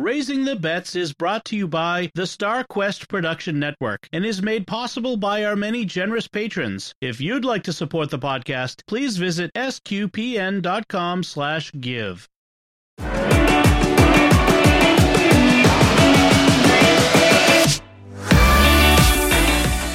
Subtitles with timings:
[0.00, 4.40] Raising the Bets is brought to you by the Star Quest Production Network and is
[4.40, 6.94] made possible by our many generous patrons.
[7.00, 12.28] If you'd like to support the podcast, please visit sqpn.com slash give.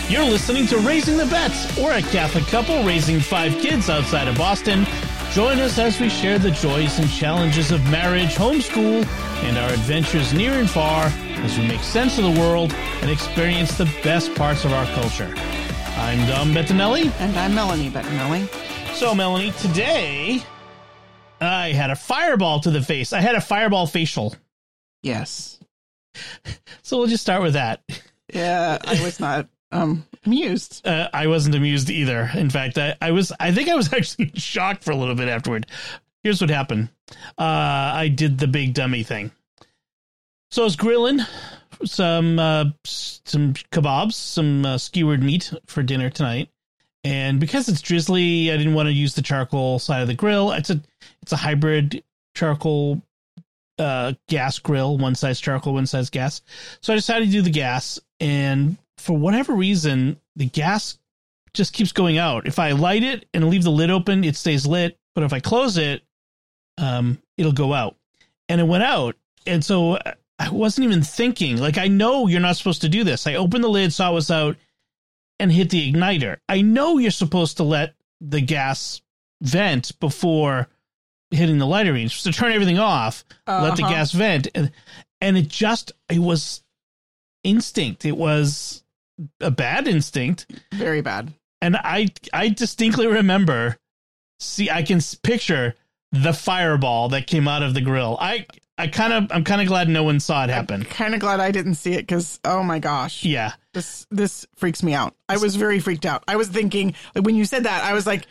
[0.10, 1.78] You're listening to Raising the Bets.
[1.78, 4.86] We're a Catholic couple raising five kids outside of Boston.
[5.34, 9.04] Join us as we share the joys and challenges of marriage, homeschool,
[9.44, 13.76] and our adventures near and far as we make sense of the world and experience
[13.76, 15.34] the best parts of our culture.
[15.98, 17.12] I'm Dom Bettinelli.
[17.20, 18.48] And I'm Melanie Bettinelli.
[18.94, 20.44] So, Melanie, today
[21.42, 23.12] I had a fireball to the face.
[23.12, 24.36] I had a fireball facial.
[25.02, 25.60] Yes.
[26.84, 27.82] So we'll just start with that.
[28.32, 30.86] Yeah, I was not um amused.
[30.86, 32.30] Uh, I wasn't amused either.
[32.34, 33.32] In fact, I, I was.
[33.40, 35.68] I think I was actually shocked for a little bit afterward.
[36.24, 36.90] Here's what happened.
[37.38, 39.32] Uh, I did the big dummy thing.
[40.52, 41.20] So I was grilling
[41.84, 46.50] some uh, some kebabs, some uh, skewered meat for dinner tonight,
[47.04, 50.52] and because it's drizzly, I didn't want to use the charcoal side of the grill.
[50.52, 50.80] It's a
[51.22, 52.04] it's a hybrid
[52.36, 53.02] charcoal
[53.80, 56.42] uh, gas grill, one size charcoal, one size gas.
[56.82, 60.98] So I decided to do the gas, and for whatever reason, the gas
[61.54, 62.48] just keeps going out.
[62.48, 64.98] If I light it and leave the lid open, it stays lit.
[65.14, 66.02] But if I close it,
[66.78, 67.98] um, it'll go out.
[68.50, 69.16] And it went out.
[69.46, 70.00] And so
[70.40, 71.58] I wasn't even thinking.
[71.58, 73.28] Like, I know you're not supposed to do this.
[73.28, 74.56] I opened the lid, saw it was out,
[75.40, 76.38] and hit the igniter.
[76.48, 79.02] I know you're supposed to let the gas
[79.42, 80.70] vent before
[81.30, 82.22] hitting the lighter range.
[82.22, 83.64] So turn everything off, uh-huh.
[83.64, 83.94] let the Uh-huh.
[83.94, 84.48] gas vent.
[84.56, 84.72] And,
[85.20, 86.64] and it just, it was
[87.44, 88.06] instinct.
[88.06, 88.83] It was
[89.40, 91.34] a bad instinct Very bad.
[91.62, 93.78] and I I distinctly remember
[94.40, 95.76] see I can picture
[96.12, 98.18] the fireball that came out of the grill.
[98.20, 98.46] I
[98.78, 100.84] I kind of I'm kind of glad no one saw it happen.
[100.86, 103.54] Kind of glad I didn't see it because oh my gosh, Yeah.
[103.74, 105.16] this this freaks me out.
[105.30, 106.24] I was very freaked out.
[106.28, 108.26] I was thinking like when you said that, I was like,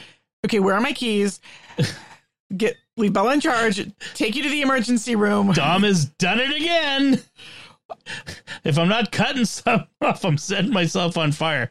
[0.44, 1.40] okay, where are my keys?
[2.56, 3.88] Get leave Bella in charge.
[4.14, 5.52] Take you to the emergency room.
[5.52, 7.20] Dom has done it again.
[8.64, 11.68] If I'm not cutting some off, I'm setting myself on fire.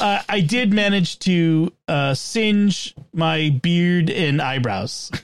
[0.00, 5.10] Uh, I did manage to uh, singe my beard and eyebrows.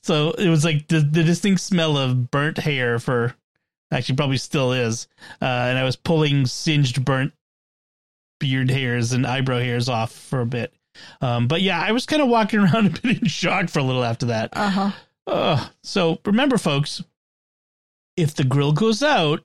[0.00, 3.34] So it was like the, the distinct smell of burnt hair for
[3.92, 5.08] actually probably still is.
[5.42, 7.34] Uh, and I was pulling singed burnt
[8.40, 10.72] beard hairs and eyebrow hairs off for a bit.
[11.20, 13.82] Um, but yeah, I was kind of walking around a bit in shock for a
[13.82, 14.50] little after that.
[14.54, 14.90] Uh huh.
[15.26, 17.02] Uh, so remember, folks,
[18.16, 19.44] if the grill goes out,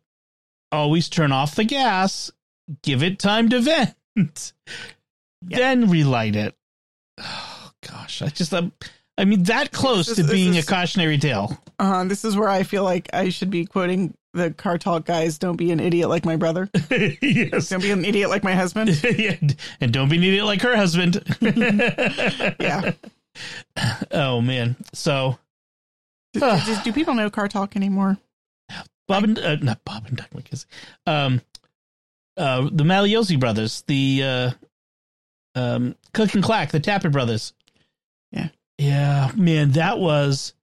[0.73, 2.31] always turn off the gas,
[2.81, 4.53] give it time to vent,
[5.41, 6.55] then relight it.
[7.19, 8.71] Oh, gosh, I just, um,
[9.17, 11.57] I mean, that close to being is- a cautionary tale.
[11.79, 15.37] Uh, this is where I feel like I should be quoting the car talk guys.
[15.37, 16.69] Don't be an idiot like my brother.
[17.21, 17.69] yes.
[17.69, 18.89] Don't be an idiot like my husband.
[19.17, 19.35] Yeah,
[19.81, 21.21] and don't be an idiot like her husband.
[22.59, 22.91] Yeah.
[24.11, 24.75] Oh man.
[24.93, 25.37] So
[26.33, 28.17] Do, do, do people know car talk anymore?
[29.07, 30.65] Bob and uh, not Bob and Doug McKissick.
[31.05, 31.41] Um,
[32.37, 34.51] uh, the Magliozzi brothers, the uh,
[35.55, 37.53] um, Click and Clack, the Tappet brothers.
[38.31, 38.49] Yeah.
[38.77, 40.53] Yeah, man, that was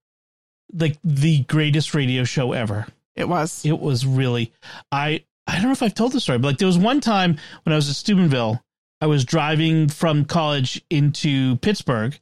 [0.72, 2.86] like the greatest radio show ever.
[3.14, 3.64] It was.
[3.64, 4.52] It was really
[4.90, 7.38] I I don't know if I've told the story, but like there was one time
[7.64, 8.62] when I was at Steubenville,
[9.00, 12.18] I was driving from college into Pittsburgh,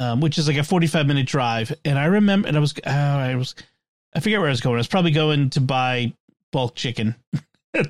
[0.00, 2.90] um, which is like a 45 minute drive, and I remember and I was uh,
[2.90, 3.54] I was
[4.14, 4.76] I forget where I was going.
[4.76, 6.12] I was probably going to buy
[6.52, 7.14] bulk chicken.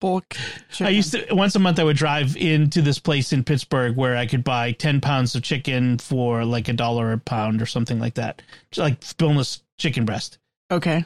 [0.00, 0.34] Bulk.
[0.80, 4.16] I used to once a month I would drive into this place in Pittsburgh where
[4.16, 7.98] I could buy 10 pounds of chicken for like a dollar a pound or something
[7.98, 8.40] like that.
[8.70, 10.38] Just like boneless chicken breast
[10.70, 11.04] Okay.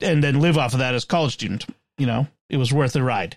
[0.00, 1.66] and then live off of that as a college student.
[1.98, 3.36] You know, it was worth the ride.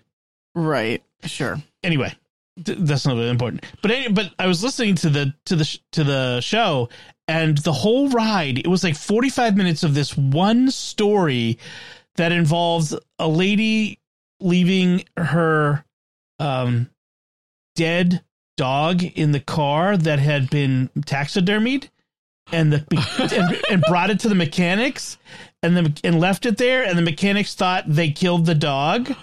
[0.53, 1.01] Right.
[1.23, 1.59] Sure.
[1.81, 2.13] Anyway,
[2.57, 3.65] that's not really important.
[3.81, 6.89] But any, but I was listening to the to the to the show,
[7.27, 11.57] and the whole ride it was like forty five minutes of this one story
[12.15, 13.99] that involves a lady
[14.39, 15.83] leaving her
[16.39, 16.89] um
[17.75, 18.23] dead
[18.57, 21.89] dog in the car that had been taxidermied
[22.51, 22.85] and the
[23.35, 25.17] and, and brought it to the mechanics
[25.63, 29.15] and the and left it there and the mechanics thought they killed the dog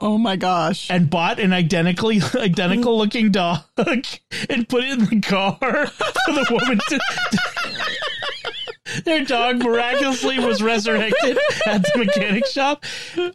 [0.00, 0.90] Oh my gosh.
[0.90, 5.56] and bought an identically identical looking dog and put it in the car
[5.86, 7.00] for the woman to
[9.04, 12.84] their dog miraculously was resurrected at the mechanic shop.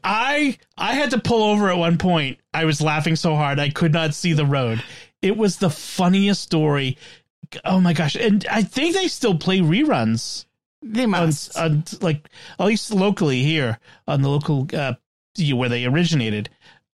[0.04, 2.39] I I had to pull over at one point.
[2.54, 4.83] I was laughing so hard I could not see the road.
[5.21, 6.98] It was the funniest story.
[7.65, 8.15] Oh my gosh.
[8.15, 10.45] And I think they still play reruns.
[10.81, 11.56] They on, must.
[11.57, 12.30] on like
[12.60, 14.94] at least locally here on the local uh
[15.53, 16.50] where they originated.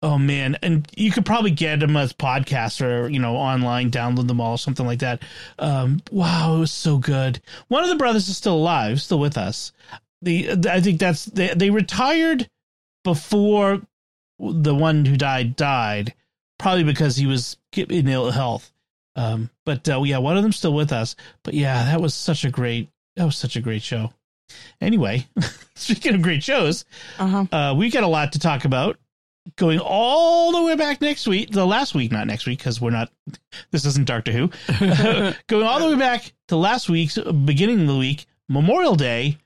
[0.01, 4.27] Oh man, and you could probably get them as podcasts or you know online, download
[4.27, 5.24] them all, something like that.
[5.59, 7.39] Um, wow, it was so good.
[7.69, 9.71] One of the brothers is still alive, still with us.
[10.21, 12.50] The I think that's they they retired
[13.06, 13.81] before
[14.39, 16.13] the one who died died,
[16.59, 18.74] probably because he was in ill health.
[19.15, 21.15] Um, but uh, yeah, one of them's still with us.
[21.44, 24.12] But yeah, that was such a great that was such a great show.
[24.81, 25.27] Anyway,
[25.75, 26.85] speaking of great shows,
[27.19, 27.45] uh-huh.
[27.51, 28.97] uh, we got a lot to talk about.
[29.57, 32.91] Going all the way back next week, the last week, not next week, because we're
[32.91, 33.11] not.
[33.71, 34.49] This isn't Doctor Who.
[35.47, 39.37] Going all the way back to last week's beginning of the week, Memorial Day,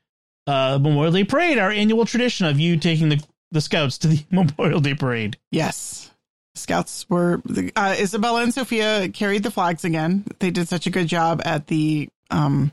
[0.46, 4.24] uh, Memorial Day Parade, our annual tradition of you taking the the scouts to the
[4.32, 5.38] Memorial Day Parade.
[5.52, 6.12] Yes.
[6.56, 7.42] Scouts were
[7.76, 10.26] uh, Isabella and Sophia carried the flags again.
[10.40, 12.72] They did such a good job at the um,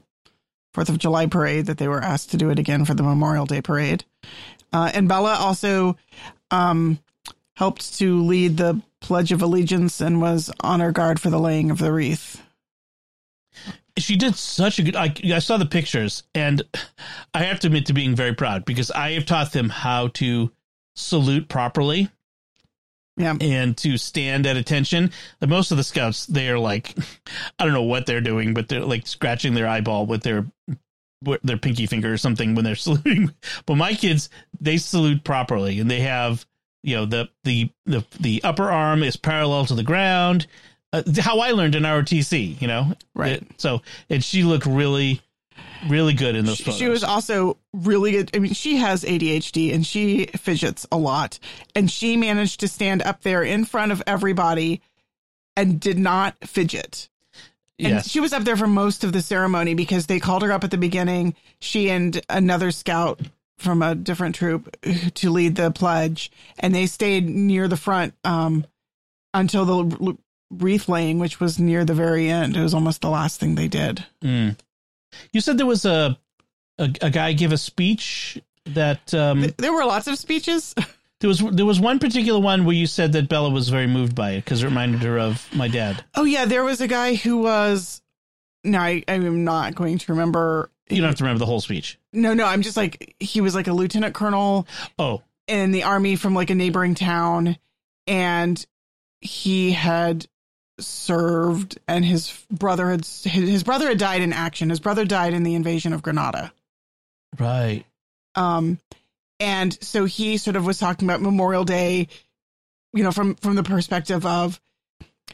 [0.74, 3.46] Fourth of July parade that they were asked to do it again for the Memorial
[3.46, 4.04] Day parade.
[4.72, 5.96] Uh, and Bella also
[6.50, 6.98] um,
[7.54, 11.78] helped to lead the Pledge of Allegiance and was honor guard for the laying of
[11.78, 12.42] the wreath.
[13.96, 14.96] She did such a good.
[14.96, 16.60] I, I saw the pictures, and
[17.32, 20.50] I have to admit to being very proud because I have taught them how to
[20.96, 22.10] salute properly
[23.16, 23.36] Yeah.
[23.40, 25.12] and to stand at attention.
[25.40, 26.94] Like most of the scouts, they are like,
[27.58, 30.46] I don't know what they're doing, but they're like scratching their eyeball with their
[31.42, 33.32] their pinky finger or something when they're saluting.
[33.66, 34.30] But my kids,
[34.60, 36.44] they salute properly, and they have
[36.82, 40.46] you know the the the the upper arm is parallel to the ground.
[40.92, 43.32] Uh, how I learned in ROTC, you know, Right.
[43.42, 45.20] It- so and she looked really,
[45.88, 46.78] really good in those She, photos.
[46.78, 48.30] she was also really good.
[48.34, 51.38] I mean, she has ADHD and she fidgets a lot.
[51.74, 54.80] And she managed to stand up there in front of everybody
[55.56, 57.08] and did not fidget.
[57.78, 58.08] And yes.
[58.08, 60.70] she was up there for most of the ceremony because they called her up at
[60.70, 61.34] the beginning.
[61.58, 63.20] She and another scout
[63.58, 64.76] from a different troop
[65.14, 68.64] to lead the pledge, and they stayed near the front um,
[69.32, 70.16] until the
[70.50, 72.56] wreath laying, which was near the very end.
[72.56, 74.04] It was almost the last thing they did.
[74.22, 74.56] Mm.
[75.32, 76.18] You said there was a,
[76.78, 80.74] a a guy give a speech that um, There were lots of speeches.
[81.20, 84.14] there was there was one particular one where you said that Bella was very moved
[84.14, 86.04] by it because it reminded her of my dad.
[86.14, 88.00] Oh yeah, there was a guy who was.
[88.66, 90.70] No, I, I am not going to remember.
[90.88, 91.98] You don't have to remember the whole speech.
[92.12, 94.66] No, no, I'm just like he was like a lieutenant colonel
[94.98, 97.58] Oh, in the army from like a neighboring town,
[98.06, 98.64] and
[99.20, 100.26] he had
[100.78, 104.70] served, and his brother had his, brother had died in action.
[104.70, 106.52] His brother died in the invasion of Grenada
[107.38, 107.84] right.
[108.36, 108.78] Um,
[109.40, 112.08] and so he sort of was talking about Memorial Day,
[112.92, 114.60] you know, from from the perspective of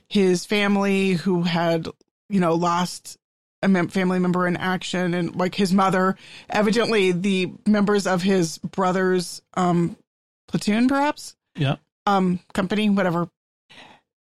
[0.08, 1.88] his family who had,
[2.28, 3.18] you know, lost
[3.62, 6.16] a mem- family member in action, and like his mother,
[6.48, 9.96] evidently the members of his brother's um
[10.48, 11.76] platoon, perhaps, Yeah.
[12.06, 13.28] um, company, whatever,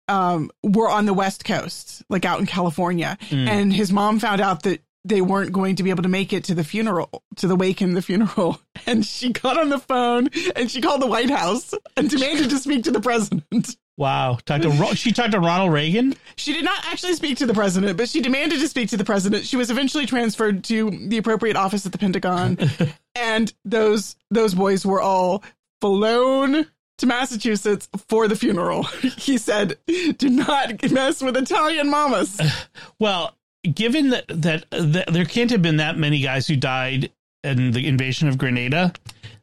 [0.07, 3.47] um, were on the West Coast, like out in California, Mm.
[3.47, 6.45] and his mom found out that they weren't going to be able to make it
[6.45, 8.59] to the funeral, to the wake and the funeral.
[8.87, 12.57] And she got on the phone and she called the White House and demanded to
[12.59, 13.75] speak to the president.
[13.97, 14.37] Wow.
[14.45, 16.13] Talked to she talked to Ronald Reagan.
[16.35, 19.05] She did not actually speak to the president, but she demanded to speak to the
[19.05, 19.45] president.
[19.45, 22.59] She was eventually transferred to the appropriate office at the Pentagon,
[23.15, 25.43] and those those boys were all
[25.81, 26.67] flown
[26.97, 28.83] to Massachusetts for the funeral.
[29.17, 29.77] He said,
[30.17, 32.39] "Do not mess with Italian mamas."
[32.99, 33.35] Well,
[33.73, 37.11] given that, that that there can't have been that many guys who died
[37.43, 38.93] in the invasion of Grenada,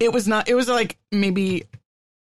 [0.00, 0.48] It was not.
[0.48, 1.64] It was like maybe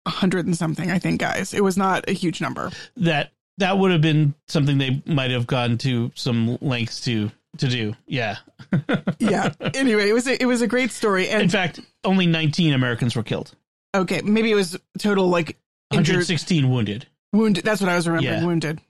[0.05, 0.91] a hundred and something.
[0.91, 1.53] I think, guys.
[1.53, 2.71] It was not a huge number.
[2.97, 7.67] that that would have been something they might have gone to some lengths to to
[7.67, 7.95] do.
[8.05, 8.37] Yeah.
[9.19, 9.51] Yeah.
[9.73, 13.15] anyway, it was a, it was a great story, And In fact, only 19 Americans
[13.15, 13.55] were killed.
[13.99, 15.57] Okay, maybe it was total like
[15.91, 17.07] injured, 116 wounded.
[17.33, 17.63] wounded.
[17.63, 18.39] That's what I was remembering.
[18.39, 18.45] Yeah.
[18.45, 18.81] Wounded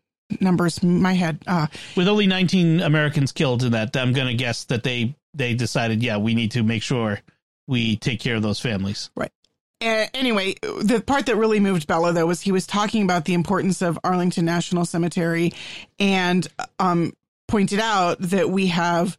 [0.42, 0.82] numbers.
[0.84, 1.40] My head.
[1.48, 5.54] Uh, With only 19 Americans killed in that, I'm going to guess that they they
[5.54, 7.20] decided, yeah, we need to make sure
[7.68, 9.10] we take care of those families.
[9.16, 9.32] Right.
[9.80, 13.36] Uh, anyway, the part that really moved Bella though was he was talking about the
[13.36, 15.52] importance of Arlington National Cemetery,
[16.00, 16.48] and
[16.80, 17.14] um,
[17.48, 19.18] pointed out that we have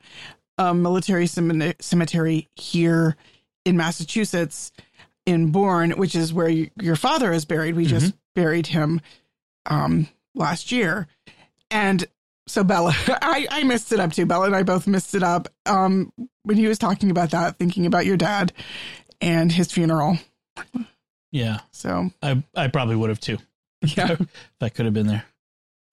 [0.57, 3.16] a military cemetery here
[3.64, 4.73] in Massachusetts,
[5.28, 7.75] in Bourne, which is where y- your father is buried.
[7.76, 9.00] We just buried him
[9.66, 11.06] um, last year,
[11.70, 12.04] and
[12.47, 14.25] so Bella, I, I missed it up too.
[14.26, 16.12] Bella and I both missed it up um,
[16.44, 18.52] when he was talking about that, thinking about your dad
[19.20, 20.16] and his funeral.
[21.30, 23.37] Yeah, So I I probably would have too.
[23.82, 24.16] yeah,
[24.61, 25.25] that could have been there.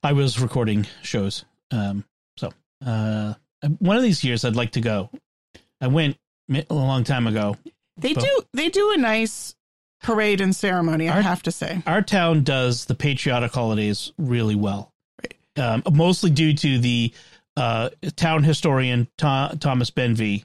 [0.02, 1.44] I was recording shows.
[1.72, 2.06] Um,
[2.38, 2.52] so
[2.86, 3.34] uh,
[3.80, 5.10] one of these years I'd like to go.
[5.82, 6.18] I went
[6.50, 7.58] a long time ago.
[7.98, 9.56] They But- do they do a nice
[10.04, 11.82] parade and ceremony, I have to say.
[11.88, 14.92] Our town does the patriotic holidays really well,
[15.58, 17.14] um, mostly due to the
[17.58, 20.44] uh, town historian Tho- Thomas Benvey.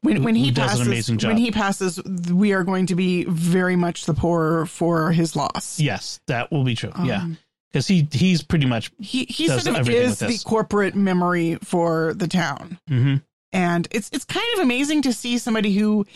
[0.00, 1.28] When when he who does an passes amazing job.
[1.30, 5.78] when he passes, we are going to be very much the poorer for his loss.
[5.80, 6.92] Yes, that will be true.
[7.04, 7.38] yeah, Um,
[7.72, 8.90] because he he's pretty much.
[9.00, 12.78] He he sort of is the corporate memory for the town.
[12.88, 13.22] mhm.
[13.52, 16.06] and it's it's kind of amazing to see somebody who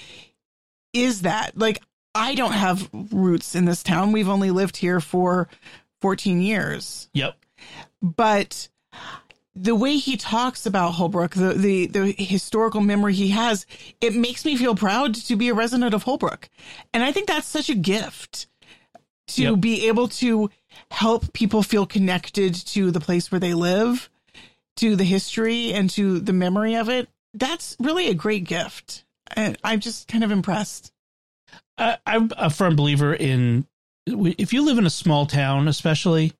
[0.93, 1.57] is that?
[1.57, 1.83] Like
[2.15, 4.13] i don't have roots in this town.
[4.13, 5.49] We've only lived here for
[6.01, 7.09] 14 years.
[7.15, 7.37] Yep.
[8.03, 8.69] but
[9.55, 13.67] the way he talks about holbrook the, the the historical memory he has
[14.01, 16.49] it makes me feel proud to be a resident of holbrook.
[16.95, 18.47] And i think that's such a gift
[19.29, 19.61] to Yep.
[19.61, 20.51] be able to
[20.91, 24.09] help people feel connected to the place where they live
[24.77, 27.09] to the history and to the memory of it.
[27.35, 29.05] That's really a great gift
[29.37, 30.93] and i'm just kind of impressed
[31.79, 33.67] I, I'm a firm believer in
[34.07, 36.33] if you live in a small town, especially,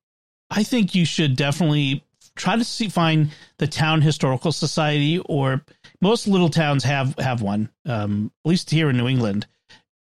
[0.49, 2.03] I think you should definitely
[2.35, 5.63] try to see find the town historical society or
[6.01, 9.47] most little towns have have one, um, at least here in New England,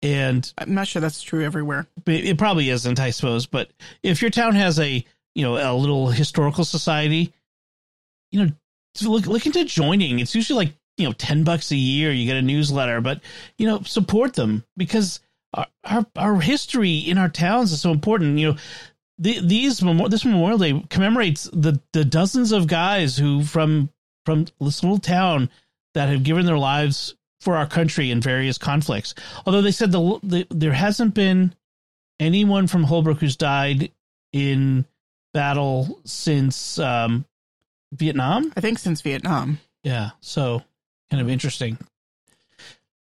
[0.01, 3.45] and i'm not sure that's true everywhere it it probably isn't, I suppose.
[3.45, 3.71] But
[4.03, 7.33] if your town has a you know a little historical society,
[8.31, 8.51] you know,
[9.03, 10.19] look look into joining.
[10.19, 12.11] It's usually like you know ten bucks a year.
[12.11, 13.21] You get a newsletter, but
[13.57, 15.19] you know support them because
[15.53, 18.39] our our, our history in our towns is so important.
[18.39, 18.57] You know.
[19.17, 23.89] The, these this Memorial Day commemorates the, the dozens of guys who from
[24.25, 25.49] from this little town
[25.93, 29.15] that have given their lives for our country in various conflicts.
[29.45, 31.55] Although they said the, the there hasn't been
[32.19, 33.89] anyone from Holbrook who's died
[34.33, 34.85] in
[35.33, 37.25] battle since um,
[37.93, 38.51] Vietnam.
[38.55, 40.63] i think since vietnam Yeah, so
[41.09, 41.77] kind of interesting.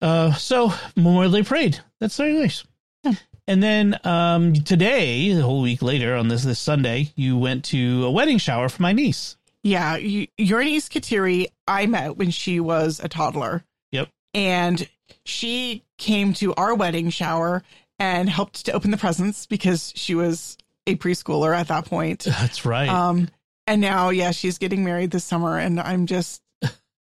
[0.01, 1.79] Uh, so Memorial Day parade.
[2.00, 2.63] That's very nice.
[3.03, 3.13] Yeah.
[3.48, 8.06] And then um, today, a whole week later, on this this Sunday, you went to
[8.06, 9.36] a wedding shower for my niece.
[9.63, 13.63] Yeah, you, your niece Kateri, I met when she was a toddler.
[13.91, 14.10] Yep.
[14.34, 14.88] And
[15.25, 17.63] she came to our wedding shower
[17.98, 22.24] and helped to open the presents because she was a preschooler at that point.
[22.24, 22.88] That's right.
[22.88, 23.29] Um,
[23.68, 26.41] and now, yeah, she's getting married this summer, and I'm just,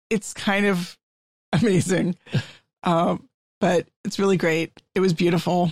[0.10, 0.98] it's kind of
[1.54, 2.16] amazing.
[2.84, 3.28] Um,
[3.60, 4.72] but it's really great.
[4.96, 5.72] It was beautiful.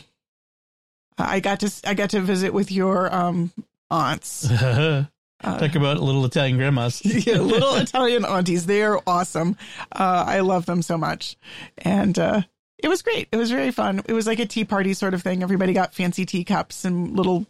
[1.17, 3.51] I got to, I got to visit with your um
[3.89, 4.49] aunts.
[5.43, 7.01] Uh, Talk about little Italian grandmas.
[7.27, 8.65] yeah, little Italian aunties.
[8.65, 9.57] They are awesome.
[9.91, 11.35] Uh, I love them so much.
[11.77, 12.41] And uh,
[12.77, 13.27] it was great.
[13.31, 14.01] It was very fun.
[14.05, 15.43] It was like a tea party sort of thing.
[15.43, 17.45] Everybody got fancy teacups and little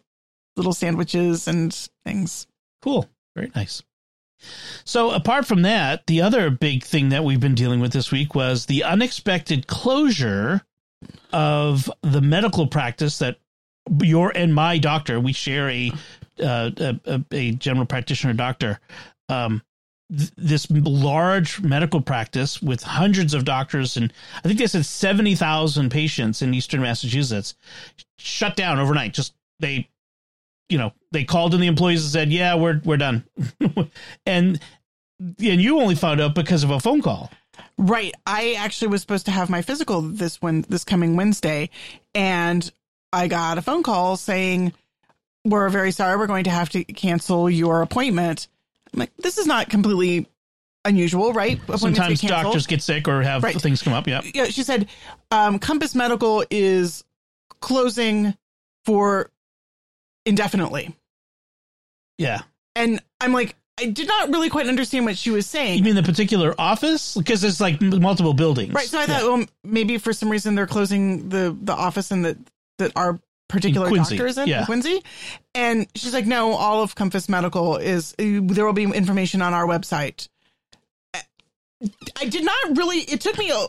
[0.57, 1.73] little sandwiches and
[2.03, 2.47] things.
[2.81, 3.07] Cool.
[3.35, 3.83] Very nice.
[4.83, 8.35] So, apart from that, the other big thing that we've been dealing with this week
[8.35, 10.61] was the unexpected closure
[11.31, 13.37] of the medical practice that
[14.01, 15.91] your and my doctor, we share a
[16.39, 16.71] uh,
[17.05, 18.79] a, a, general practitioner doctor.
[19.29, 19.61] Um,
[20.15, 25.89] th- this large medical practice with hundreds of doctors and I think they said 70,000
[25.89, 27.55] patients in eastern Massachusetts
[28.17, 29.13] shut down overnight.
[29.13, 29.87] Just they
[30.69, 33.23] you know, they called in the employees and said, "Yeah, we're we're done,"
[34.25, 34.59] and
[35.19, 37.31] and you only found out because of a phone call.
[37.77, 38.13] Right.
[38.25, 41.69] I actually was supposed to have my physical this when this coming Wednesday,
[42.13, 42.69] and
[43.13, 44.73] I got a phone call saying,
[45.45, 46.17] "We're very sorry.
[46.17, 48.47] We're going to have to cancel your appointment."
[48.93, 50.27] I'm like, "This is not completely
[50.83, 53.59] unusual, right?" Appointments get Sometimes doctors get sick or have Right.
[53.59, 54.07] things come up.
[54.07, 54.87] Yeah, yeah, she said
[55.31, 57.03] um, Compass Medical is
[57.61, 58.35] closing
[58.83, 59.31] for
[60.25, 60.95] indefinitely,
[62.17, 62.41] yeah.
[62.75, 65.77] and I'm like, I did not really quite understand what she was saying.
[65.79, 67.15] You mean the particular office?
[67.15, 68.87] Because it's like m- multiple buildings, Right.
[68.87, 69.07] So I Yeah.
[69.19, 72.37] thought, well, maybe for some reason they're closing the the office and that
[72.77, 74.65] that our particular Quincy, doctor is in yeah.
[74.65, 75.03] Quincy.
[75.53, 78.13] And she's like, no, all of Compass Medical is.
[78.17, 80.27] Uh, there will be information on our website.
[82.17, 82.99] I did not really.
[82.99, 83.65] It took me a,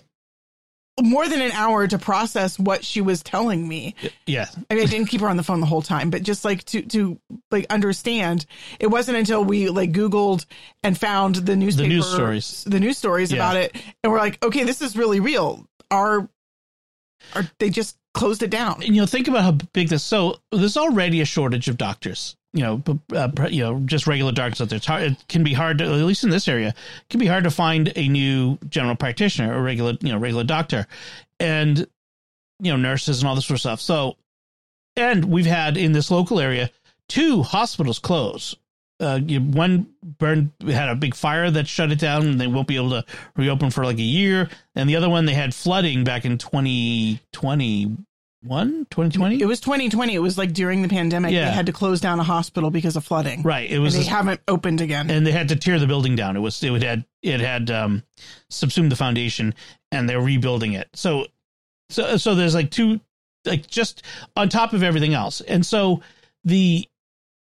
[1.03, 3.95] more than an hour to process what she was telling me.
[4.27, 4.47] yeah.
[4.71, 6.65] I mean, I didn't keep her on the phone the whole time, but just like
[6.67, 7.19] to to
[7.51, 8.47] like understand,
[8.81, 10.47] it wasn't until we like Googled
[10.83, 12.65] and found the newspaper, the news stories.
[12.67, 13.37] the news stories Yeah.
[13.39, 15.67] about it, and we're like, okay, this is really real.
[15.91, 16.29] Are,
[17.35, 18.83] are they just closed it down.
[18.83, 20.03] And you know, think about how big this.
[20.03, 22.35] So there's already a shortage of doctors.
[22.55, 22.83] You know,
[23.15, 24.81] uh, you know, just regular doctors out there.
[24.83, 27.45] Hard, it can be hard to, at least in this area, it can be hard
[27.45, 30.87] to find a new general practitioner or regular, you know, regular doctor,
[31.39, 31.87] and
[32.61, 33.81] you know, nurses and all this sort of stuff.
[33.83, 34.17] So,
[34.97, 36.71] and we've had in this local area
[37.09, 38.57] two hospitals close
[38.99, 39.87] uh, you, one
[40.19, 43.05] burned had a big fire that shut it down, and they won't be able to
[43.37, 44.49] reopen for like a year.
[44.75, 48.06] And the other one, they had flooding back in 2021,
[48.49, 49.41] 2020.
[49.41, 50.15] It was 2020.
[50.15, 51.33] It was like during the pandemic.
[51.33, 51.47] Yeah.
[51.47, 53.43] They had to close down a hospital because of flooding.
[53.43, 53.71] right.
[53.71, 55.11] It And was they this- haven't opened again.
[55.11, 56.37] and they had to tear the building down.
[56.37, 58.03] It was it would had it had um,
[58.51, 59.55] subsumed the foundation,
[59.93, 60.89] and they're rebuilding it.
[60.95, 61.27] So
[61.91, 63.01] so so there's like two
[63.45, 64.03] like just
[64.37, 66.03] on top of everything else, and so
[66.45, 66.85] the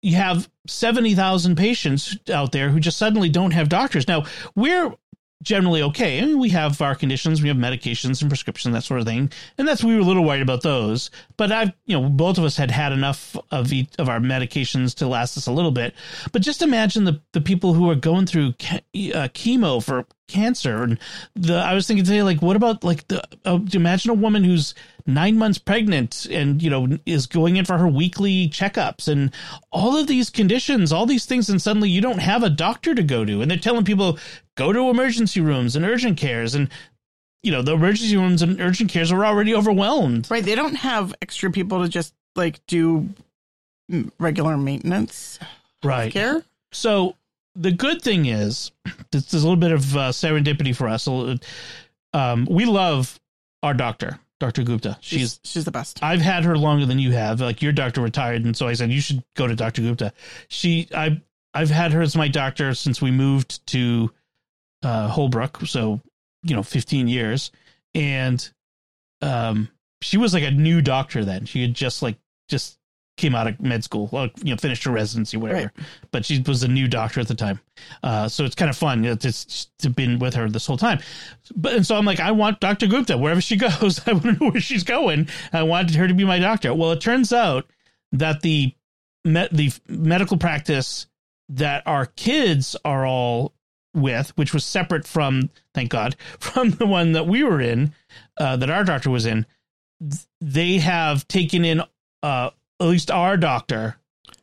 [0.03, 4.07] you have seventy thousand patients out there who just suddenly don't have doctors.
[4.07, 4.95] Now we're
[5.47, 6.19] generally okay.
[6.19, 9.31] I mean, we have our conditions, we have medications and prescriptions, that sort of thing,
[9.57, 11.11] and that's we were a little worried about those.
[11.37, 14.95] But I've you know both of us had had enough of each of our medications
[14.97, 15.95] to last us a little bit.
[16.33, 20.99] But just imagine the the people who are going through uh, chemo for cancer, and
[21.37, 24.75] the I was thinking today, like, what about like the uh, imagine a woman who's
[25.07, 29.09] nine months pregnant and you know is going in for her weekly checkups.
[29.09, 29.33] And
[29.71, 33.03] all of these conditions all these things and suddenly you don't have a doctor to
[33.03, 33.43] go to.
[33.43, 34.19] And they're telling people
[34.57, 36.55] go to emergency rooms and urgent cares.
[36.55, 36.69] And
[37.43, 40.31] you know the emergency rooms and urgent cares are already overwhelmed.
[40.31, 40.45] Right.
[40.45, 43.09] They don't have extra people to just like do
[44.19, 45.39] regular maintenance
[45.85, 46.13] right.
[46.13, 46.43] care.
[46.73, 47.15] so
[47.55, 48.73] the good thing is
[49.11, 51.09] this is a little bit of uh, serendipity for us.
[52.13, 53.19] Um, we love
[53.63, 56.02] our doctor dr gupta she's She's she's the best.
[56.02, 57.40] I've had her longer than you have.
[57.40, 59.83] Like your doctor retired, and so I said you should go to Dr.
[59.83, 60.12] Gupta.
[60.49, 61.21] She, I,
[61.55, 64.11] I've had her as my doctor since we moved to
[64.83, 66.00] uh, Holbrook, so
[66.43, 67.50] you know, fifteen years,
[67.95, 68.49] and
[69.23, 69.69] um,
[70.02, 71.47] she was like a new doctor then.
[71.47, 72.16] She had just like
[72.49, 72.78] just
[73.17, 74.09] came out of med school,
[74.43, 75.73] you know, finished her residency, whatever.
[76.11, 77.61] But she was a new doctor at the time,
[78.03, 79.17] uh, so it's kind of fun to,
[79.79, 81.01] to been with her this whole time.
[81.55, 82.87] But and so I'm like, I want Dr.
[82.87, 84.07] Gupta wherever she goes.
[84.07, 85.29] I want to know where she's going.
[85.53, 86.75] I wanted her to be my doctor.
[86.75, 87.67] Well, it turns out
[88.13, 88.75] that the
[89.25, 91.07] me- the medical practice
[91.49, 93.53] that our kids are all
[93.95, 97.95] with, which was separate from, thank God, from the one that we were in,
[98.39, 99.47] uh, that our doctor was in,
[100.41, 101.83] they have taken in
[102.23, 103.97] uh, at least our doctor.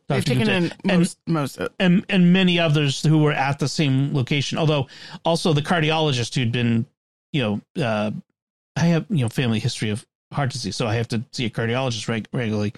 [0.08, 1.60] They've taken in and- most most.
[1.60, 4.58] uh, and and many others who were at the same location.
[4.58, 4.88] Although
[5.24, 6.84] also the cardiologist who'd been,
[7.32, 7.42] you
[7.76, 8.10] know, uh,
[8.76, 11.50] I have you know family history of heart disease, so I have to see a
[11.50, 12.74] cardiologist reg- regularly,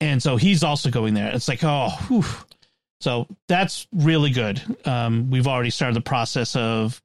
[0.00, 1.34] and so he's also going there.
[1.34, 2.24] It's like oh, whew.
[3.00, 4.62] so that's really good.
[4.84, 7.02] Um, we've already started the process of,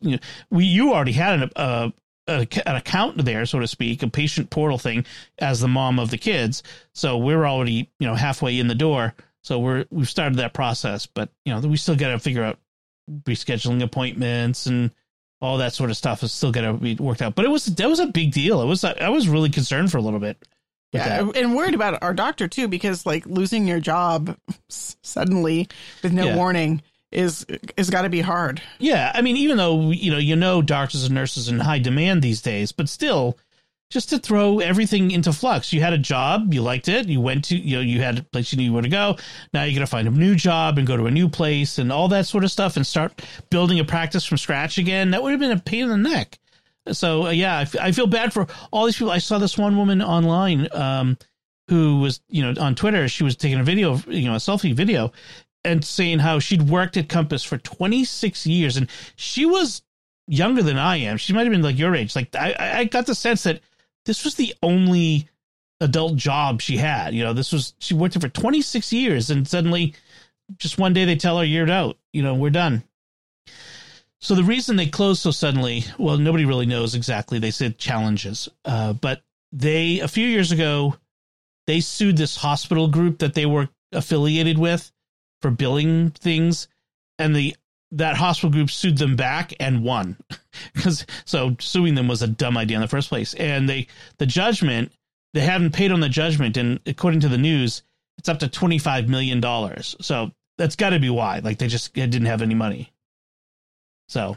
[0.00, 0.18] you know,
[0.50, 1.90] we you already had an uh,
[2.28, 5.04] a, an account there, so to speak, a patient portal thing
[5.38, 6.62] as the mom of the kids.
[6.92, 9.14] So we're already, you know, halfway in the door.
[9.42, 12.58] So we're we've started that process, but you know, we still got to figure out
[13.22, 14.90] rescheduling appointments and
[15.40, 17.34] all that sort of stuff is still got to be worked out.
[17.34, 18.60] But it was that was a big deal.
[18.60, 20.36] It was I was really concerned for a little bit.
[20.92, 21.36] Yeah, that.
[21.36, 24.36] and worried about our doctor too, because like losing your job
[24.68, 25.68] suddenly
[26.02, 26.36] with no Yeah.
[26.36, 28.60] warning is is got to be hard.
[28.78, 32.22] Yeah, I mean, even though you know you know doctors and nurses in high demand
[32.22, 33.38] these days, but still,
[33.90, 35.72] just to throw everything into flux.
[35.72, 38.22] You had a job, you liked it, you went to you know you had a
[38.22, 39.16] place you knew where to go.
[39.52, 41.90] Now you got to find a new job and go to a new place and
[41.90, 45.10] all that sort of stuff and start building a practice from scratch again.
[45.10, 46.38] That would have been a pain in the neck.
[46.92, 49.10] So uh, yeah, I feel bad for all these people.
[49.10, 51.18] I saw this one woman online um,
[51.68, 53.08] who was you know on Twitter.
[53.08, 55.12] She was taking a video, you know, a selfie video,
[55.68, 59.82] and saying how she'd worked at Compass for 26 years, and she was
[60.26, 61.16] younger than I am.
[61.16, 62.16] She might have been like your age.
[62.16, 63.60] Like I, I got the sense that
[64.06, 65.28] this was the only
[65.80, 67.14] adult job she had.
[67.14, 69.94] You know, this was she worked there for 26 years, and suddenly,
[70.56, 71.98] just one day they tell her you're out.
[72.12, 72.82] You know, we're done.
[74.20, 77.38] So the reason they closed so suddenly, well, nobody really knows exactly.
[77.38, 80.96] They said challenges, uh, but they a few years ago
[81.66, 84.90] they sued this hospital group that they were affiliated with
[85.42, 86.68] for billing things,
[87.18, 87.56] and the
[87.92, 90.16] that hospital group sued them back and won
[90.74, 93.34] because so suing them was a dumb idea in the first place.
[93.34, 93.86] And they
[94.18, 94.92] the judgment
[95.34, 97.82] they haven't paid on the judgment, and according to the news,
[98.18, 99.96] it's up to twenty five million dollars.
[100.00, 101.38] So that's got to be why.
[101.38, 102.92] Like they just didn't have any money.
[104.08, 104.36] So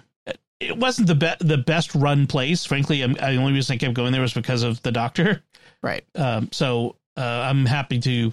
[0.61, 2.65] it wasn't the be- the best run place.
[2.65, 5.41] Frankly, I'm, the only reason I kept going there was because of the doctor.
[5.81, 6.05] Right.
[6.15, 8.31] Um, so uh, I'm happy to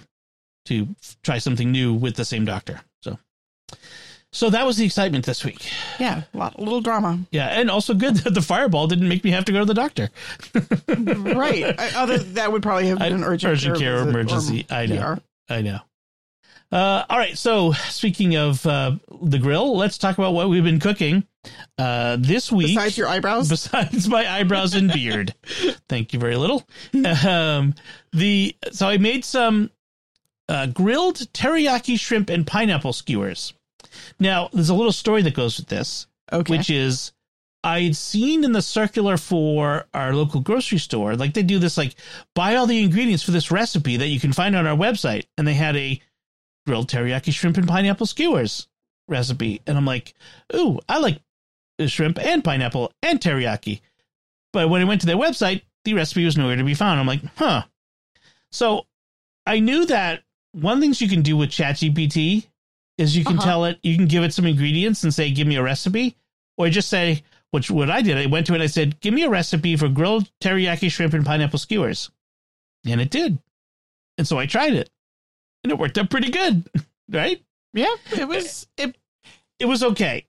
[0.69, 0.87] to
[1.23, 2.81] try something new with the same doctor.
[3.01, 3.17] So
[4.31, 5.67] so that was the excitement this week.
[5.99, 7.19] Yeah, a lot, a little drama.
[7.31, 9.73] Yeah, and also good that the fireball didn't make me have to go to the
[9.73, 10.09] doctor.
[11.35, 11.79] right.
[11.79, 14.67] I, other that would probably have been an urgent, Urgent care or emergency.
[14.69, 15.15] I know.
[15.15, 15.53] PR.
[15.53, 15.79] I know.
[16.71, 17.35] Uh, all right.
[17.35, 21.23] So speaking of uh, the grill, let's talk about what we've been cooking
[21.79, 22.75] uh, this week.
[22.75, 25.33] Besides your eyebrows, besides my eyebrows and beard.
[25.89, 26.67] Thank you very little.
[27.25, 27.73] Um,
[28.13, 29.71] the so I made some
[30.49, 33.53] uh, grilled teriyaki shrimp and pineapple skewers.
[34.19, 36.57] Now, there's a little story that goes with this, Okay.
[36.57, 37.13] which is
[37.63, 41.95] I'd seen in the circular for our local grocery store, like they do this, like
[42.35, 45.47] buy all the ingredients for this recipe that you can find on our website, and
[45.47, 46.01] they had a
[46.65, 48.67] grilled teriyaki shrimp and pineapple skewers
[49.07, 50.13] recipe, and I'm like,
[50.55, 51.19] ooh, I like
[51.87, 53.81] shrimp and pineapple and teriyaki.
[54.53, 56.99] But when I went to their website, the recipe was nowhere to be found.
[56.99, 57.63] I'm like, huh.
[58.51, 58.85] So
[59.45, 62.45] I knew that one of the things you can do with ChatGPT
[62.97, 63.45] is you can Uh-huh.
[63.45, 66.15] tell it, you can give it some ingredients and say, give me a recipe,
[66.57, 69.13] or just say, which what I did, I went to it, and I said, give
[69.13, 72.09] me a recipe for grilled teriyaki shrimp and pineapple skewers,
[72.85, 73.39] and it did,
[74.17, 74.89] and so I tried it,
[75.63, 76.69] and it worked out pretty good,
[77.09, 77.41] right?
[77.73, 78.95] yeah, it was it.
[79.59, 80.25] It was okay.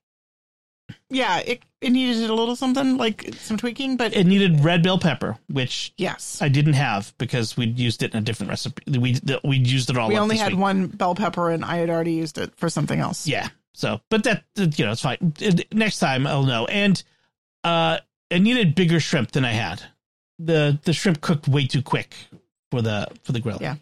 [1.09, 4.99] Yeah, it it needed a little something like some tweaking, but It needed red bell
[4.99, 8.83] pepper, which yes, I didn't have because we'd used it in a different recipe.
[8.99, 10.09] We we'd used it all.
[10.09, 10.61] we up only this had week.
[10.61, 13.27] one bell pepper, and I had already used it for something else.
[13.27, 13.47] Yeah.
[13.73, 15.33] So, but that you know, it's fine.
[15.71, 16.65] Next time I'll know.
[16.65, 17.01] And
[17.63, 17.99] uh,
[18.29, 19.81] I needed bigger shrimp than I had.
[20.39, 22.15] the The shrimp cooked way too quick
[22.69, 23.57] for the for the grill.
[23.61, 23.75] Yeah.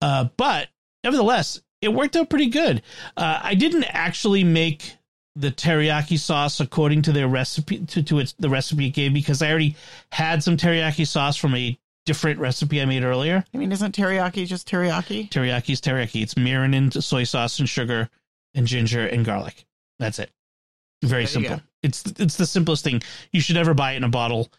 [0.00, 0.68] Uh, but
[1.04, 2.82] nevertheless, it worked out pretty good.
[3.16, 4.96] Uh, I didn't actually make
[5.36, 9.20] the teriyaki sauce according to their recipe to, to its the recipe it gave me
[9.20, 9.76] because I already
[10.10, 13.44] had some teriyaki sauce from a different recipe I made earlier.
[13.54, 15.30] I mean, isn't teriyaki just teriyaki?
[15.30, 16.22] Teriyaki's teriyaki.
[16.22, 18.10] It's mirin and soy sauce and sugar
[18.54, 19.64] and ginger and garlic.
[19.98, 20.30] That's it.
[21.02, 21.60] Very There simple.
[21.82, 23.02] It's it's the simplest thing.
[23.32, 24.52] You should ever buy it in a bottle.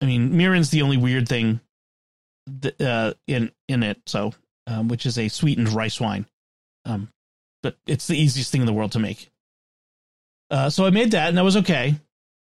[0.00, 1.60] I mean, mirin's the only weird thing
[2.60, 4.00] that, uh, in in it.
[4.06, 4.34] So,
[4.66, 6.26] um, which is a sweetened rice wine.
[6.84, 7.08] Um,
[7.62, 9.29] but it's the easiest thing in the world to make.
[10.50, 11.94] Uh, so I made that, and that was okay.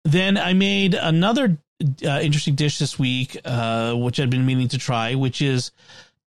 [0.05, 1.59] Then I made another
[2.05, 5.71] uh, interesting dish this week, uh, which I'd been meaning to try, which is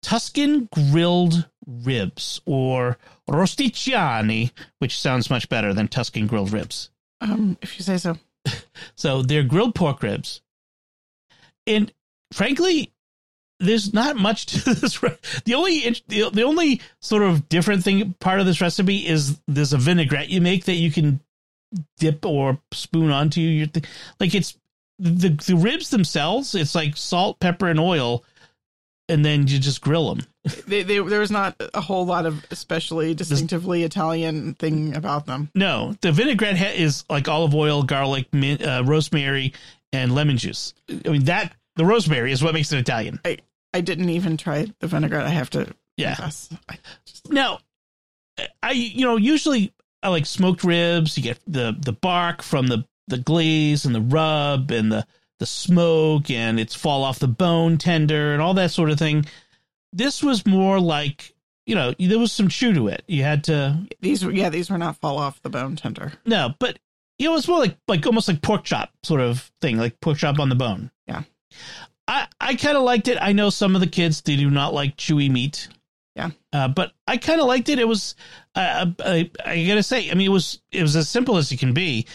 [0.02, 2.98] Tuscan grilled ribs or
[3.30, 6.92] rosticciani, which sounds much better than Tuscan grilled ribs.
[7.22, 8.18] Um, if you say so.
[8.96, 10.42] So they're grilled pork ribs.
[11.66, 11.92] And
[12.34, 12.92] frankly,
[13.60, 15.02] there's not much to this.
[15.02, 19.40] Re- the only the, the only sort of different thing part of this recipe is
[19.48, 21.22] there's a vinaigrette you make that you can
[21.98, 23.86] dip or spoon onto your th-
[24.20, 24.58] like it's
[25.00, 26.56] the the ribs themselves.
[26.56, 28.24] It's like salt, pepper, and oil,
[29.10, 30.26] and then you just grill them.
[30.68, 35.50] They, they, there was not a whole lot of especially distinctively Italian thing about them.
[35.56, 39.54] No, the vinaigrette is like olive oil, garlic, mint, uh, rosemary,
[39.94, 40.74] and lemon juice.
[41.06, 43.22] I mean that the rosemary is what makes it Italian.
[43.74, 45.26] I didn't even try the vinaigrette.
[45.26, 46.16] I have to Yeah.
[46.16, 46.50] confess.
[46.70, 47.60] I just, Now,
[48.62, 49.72] I you know usually
[50.04, 51.18] I like smoked ribs.
[51.18, 55.06] You get the the bark from the the glaze and the rub and the
[55.40, 59.26] the smoke and it's fall off the bone tender and all that sort of thing.
[59.92, 61.34] This was more like
[61.66, 63.04] you know there was some chew to it.
[63.08, 66.14] You had to these were yeah, these were not fall off the bone tender.
[66.26, 66.80] no, but
[67.18, 70.18] you know it's more like like almost like pork chop sort of thing, like pork
[70.18, 70.92] chop on the bone.
[71.08, 71.24] Yeah.
[72.08, 73.18] I I kind of liked it.
[73.22, 75.70] I know some of the kids they do not like chewy meat.
[76.16, 76.32] Yeah.
[76.52, 77.80] Uh, but I kind of liked it.
[77.80, 78.16] It was,
[78.56, 81.58] uh, I, I gotta say, I mean, it was, it was as simple as it
[81.58, 82.06] can be.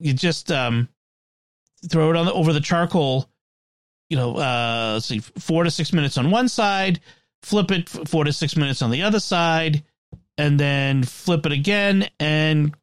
[0.00, 0.88] You just, um,
[1.88, 3.28] throw it on the, over the charcoal,
[4.10, 7.00] you know, uh, let's see, four to six minutes on one side,
[7.42, 9.84] flip it four to six minutes on the other side,
[10.36, 12.08] and then flip it again.
[12.18, 12.74] And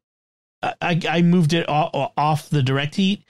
[0.62, 3.24] I, I moved it off, off the direct heat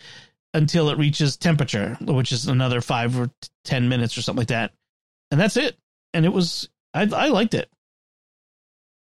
[0.54, 3.30] until it reaches temperature, which is another five or
[3.64, 4.72] 10 minutes or something like that.
[5.30, 5.76] And that's it.
[6.12, 7.68] And it was, I, I liked it.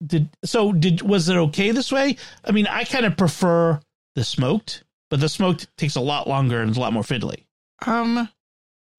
[0.04, 0.72] Did so?
[0.72, 2.16] Did was it okay this way?
[2.44, 3.80] I mean, I kind of prefer
[4.14, 7.44] the smoked, but the smoked takes a lot longer and is a lot more fiddly.
[7.86, 8.28] Um,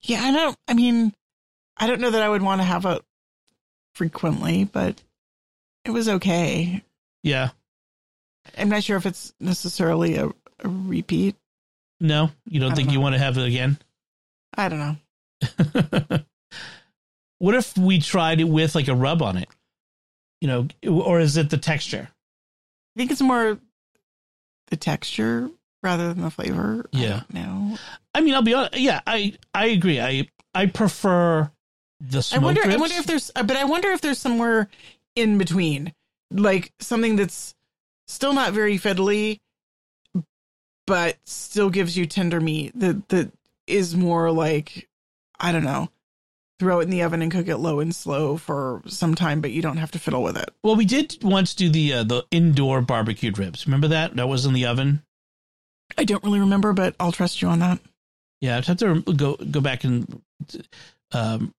[0.02, 0.56] yeah, I don't.
[0.66, 1.14] I mean,
[1.76, 3.02] I don't know that I would want to have it
[3.94, 5.00] frequently, but
[5.84, 6.82] it was okay.
[7.22, 7.50] Yeah,
[8.56, 10.32] I'm not sure if it's necessarily a, a
[10.68, 11.36] repeat.
[12.00, 13.78] no, you don't don't think you want to have it again?
[14.56, 16.18] I don't know.
[17.38, 19.48] what if we tried it with like a rub on it?
[20.40, 22.08] You know, or is it the texture?
[22.10, 23.58] I think it's more
[24.68, 25.50] the texture
[25.82, 26.86] rather than the flavor.
[26.92, 27.22] Yeah.
[27.32, 27.78] No.
[28.14, 28.78] I mean, I'll be honest.
[28.78, 30.00] Yeah, I I agree.
[30.00, 31.50] I I prefer
[32.00, 32.60] the I smoked wonder.
[32.66, 34.68] I wonder if there's, but I wonder if there's somewhere
[35.14, 35.92] in between,
[36.30, 37.54] like something that's
[38.08, 39.38] still not very fiddly,
[40.86, 42.72] but still gives you tender meat.
[42.78, 43.32] That that
[43.66, 44.88] is more like,
[45.38, 45.90] I don't know,
[46.58, 49.50] throw it in the oven and cook it low and slow for some time, but
[49.50, 50.50] you don't have to fiddle with it.
[50.62, 53.66] Well, we did once do the uh, the indoor barbecued ribs.
[53.66, 54.16] Remember that?
[54.16, 55.02] That was in the oven.
[55.96, 57.78] I don't really remember, but I'll trust you on that.
[58.40, 60.22] Yeah, I'd have to go go back and
[61.12, 61.54] um,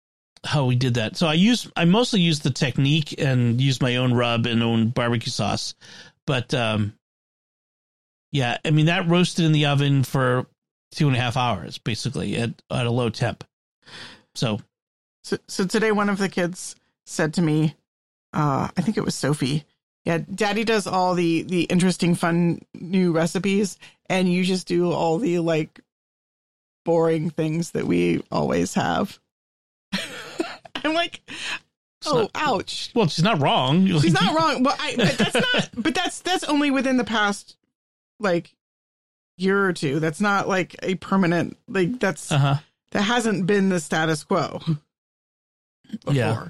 [0.44, 1.16] how we did that.
[1.16, 4.88] So I use I mostly use the technique and use my own rub and own
[4.88, 5.74] barbecue sauce,
[6.26, 6.94] but um,
[8.32, 10.46] yeah, I mean that roasted in the oven for
[10.92, 13.44] two and a half hours, basically at at a low temp.
[14.34, 14.60] So,
[15.26, 17.74] so, so today one of the kids said to me,
[18.32, 19.64] uh, I think it was Sophie.
[20.04, 23.76] Yeah, Daddy does all the the interesting, fun new recipes,
[24.08, 25.80] and you just do all the like
[26.84, 29.18] boring things that we always have.
[30.76, 31.22] I'm like,
[32.06, 32.92] oh, not, ouch.
[32.94, 33.84] Well, she's not wrong.
[34.00, 34.62] She's not wrong.
[34.62, 35.70] Well, I, but that's not.
[35.76, 37.56] But that's that's only within the past
[38.20, 38.54] like
[39.38, 39.98] year or two.
[39.98, 41.56] That's not like a permanent.
[41.66, 42.58] Like that's uh-huh.
[42.92, 44.60] that hasn't been the status quo.
[45.90, 46.14] Before.
[46.14, 46.48] Yeah.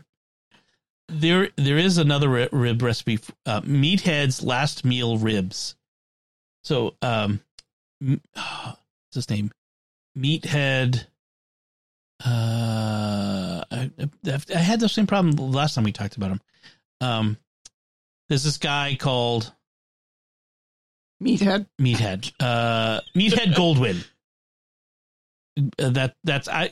[1.09, 3.19] There, there is another rib recipe.
[3.45, 5.77] Uh, Meathead's last meal ribs.
[6.65, 7.41] So, um,
[8.01, 9.53] what's his name?
[10.19, 11.07] Meathead.
[12.25, 13.91] Uh, I,
[14.27, 16.41] I had the same problem last time we talked about him.
[17.01, 17.37] Um,
[18.29, 19.53] there's this guy called
[21.23, 21.67] Meathead.
[21.81, 22.33] Meathead.
[22.41, 24.05] Uh, Meathead Goldwyn.
[25.79, 26.71] Uh, that that's I.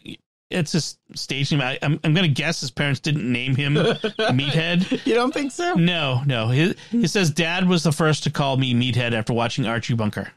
[0.50, 1.60] It's stage name.
[1.60, 5.04] I, am I'm, I'm gonna guess his parents didn't name him Meathead.
[5.06, 5.74] You don't think so?
[5.74, 6.48] No, no.
[6.48, 10.30] He, he says dad was the first to call me Meathead after watching Archie Bunker.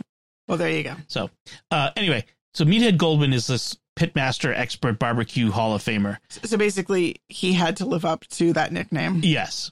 [0.48, 0.96] Well, there you go.
[1.08, 1.30] So,
[1.72, 6.17] uh, anyway, so Meathead Goldwyn is this pitmaster expert barbecue Hall of Famer.
[6.43, 9.22] So basically, he had to live up to that nickname.
[9.24, 9.72] Yes,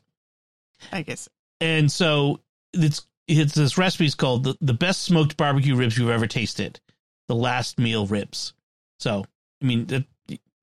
[0.91, 1.29] I guess.
[1.61, 2.41] And so
[2.73, 6.79] it's it's this recipe is called the, the best smoked barbecue ribs you've ever tasted,
[7.27, 8.53] the last meal ribs.
[8.99, 9.25] So
[9.61, 10.05] I mean, the,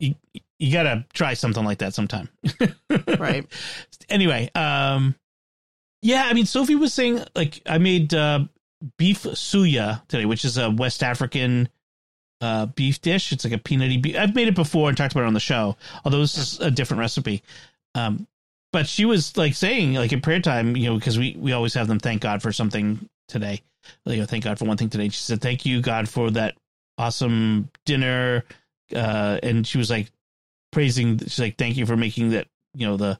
[0.03, 0.15] you
[0.59, 2.29] you gotta try something like that sometime,
[3.19, 3.47] right?
[4.09, 5.15] Anyway, um,
[6.03, 8.41] yeah, I mean, Sophie was saying like I made uh,
[8.99, 11.69] beef suya today, which is a West African
[12.41, 13.33] uh, beef dish.
[13.33, 14.17] It's like a peanutty beef.
[14.17, 16.71] I've made it before and talked about it on the show, although this is a
[16.71, 17.43] different recipe.
[17.95, 18.27] Um,
[18.73, 21.75] but she was like saying, like in prayer time, you know, because we we always
[21.75, 23.63] have them thank God for something today.
[24.07, 25.09] You know, thank God for one thing today.
[25.09, 26.57] She said, "Thank you, God, for that
[26.99, 28.45] awesome dinner,"
[28.95, 30.11] uh, and she was like
[30.71, 31.19] praising.
[31.19, 33.19] She's like, "Thank you for making that, you know, the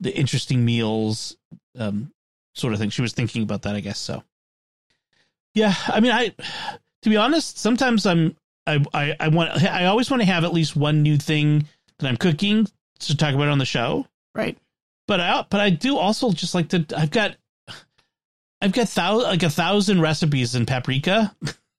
[0.00, 1.36] the interesting meals,
[1.78, 2.12] um,
[2.54, 3.98] sort of thing." She was thinking about that, I guess.
[3.98, 4.22] So,
[5.54, 6.34] yeah, I mean, I
[7.02, 10.52] to be honest, sometimes I'm I, I, I want I always want to have at
[10.52, 11.66] least one new thing
[11.98, 12.66] that I'm cooking
[13.00, 14.06] to talk about on the show.
[14.34, 14.58] Right.
[15.06, 17.36] But I but I do also just like to I've got
[18.60, 21.34] I've got thou, like a thousand recipes in paprika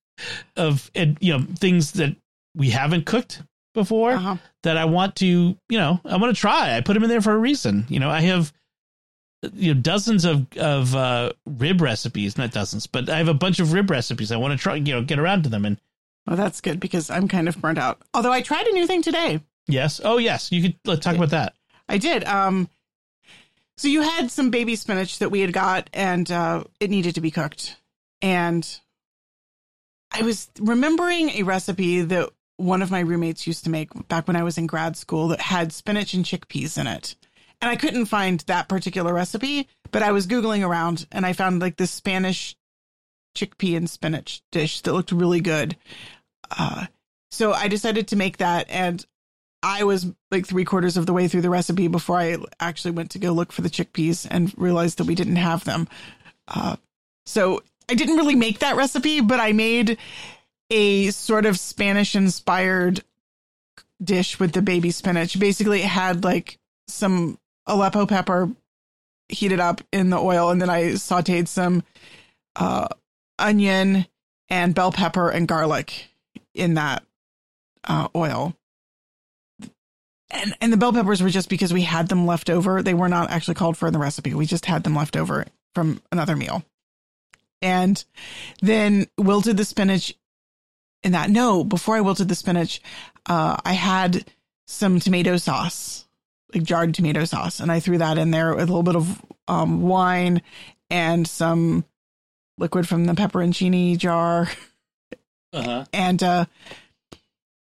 [0.55, 2.15] of you know things that
[2.55, 4.37] we haven't cooked before uh-huh.
[4.63, 6.75] that I want to you know I want to try.
[6.75, 7.85] I put them in there for a reason.
[7.89, 8.53] You know I have
[9.53, 13.59] you know dozens of of uh, rib recipes, not dozens, but I have a bunch
[13.59, 14.31] of rib recipes.
[14.31, 15.77] I want to try you know get around to them and
[16.29, 18.03] well, that's good because I'm kind of burnt out.
[18.13, 19.41] Although I tried a new thing today.
[19.67, 19.99] Yes.
[20.03, 20.51] Oh, yes.
[20.51, 21.55] You could let's talk about that.
[21.87, 22.23] I did.
[22.23, 22.69] Um,
[23.77, 27.21] so you had some baby spinach that we had got, and uh, it needed to
[27.21, 27.77] be cooked.
[28.21, 28.79] And
[30.11, 32.29] I was remembering a recipe that
[32.59, 35.39] one of my roommates used to make back when I was in grad school that
[35.39, 37.15] had spinach and chickpeas in it.
[37.61, 41.61] And I couldn't find that particular recipe, but I was Googling around and I found
[41.61, 42.55] like this Spanish
[43.35, 45.77] chickpea and spinach dish that looked really good.
[46.57, 46.85] Uh,
[47.31, 49.05] so I decided to make that, and
[49.61, 53.11] I was like three quarters of the way through the recipe before I actually went
[53.11, 55.87] to go look for the chickpeas and realized that we didn't have them.
[56.47, 56.75] Uh,
[57.25, 59.97] so I didn't really make that recipe, but I made
[60.69, 63.03] a sort of Spanish inspired
[64.01, 65.39] dish with the baby spinach.
[65.39, 68.49] Basically, it had like some Aleppo pepper
[69.27, 71.83] heated up in the oil, and then I sauteed some
[72.55, 72.87] uh,
[73.37, 74.05] onion
[74.49, 76.07] and bell pepper and garlic
[76.53, 77.03] in that
[77.83, 78.55] uh, oil.
[80.31, 82.83] And and the bell peppers were just because we had them left over.
[82.83, 84.33] They were not actually called for in the recipe.
[84.33, 86.63] We just had them left over from another meal.
[87.61, 88.03] And
[88.61, 90.15] then wilted the spinach
[91.03, 91.29] in that.
[91.29, 92.81] No, before I wilted the spinach,
[93.25, 94.25] uh, I had
[94.67, 96.05] some tomato sauce,
[96.53, 99.21] like jarred tomato sauce, and I threw that in there with a little bit of
[99.47, 100.41] um, wine
[100.89, 101.85] and some
[102.57, 104.49] liquid from the pepperoncini jar.
[105.51, 105.85] Uh-huh.
[105.91, 106.45] And uh,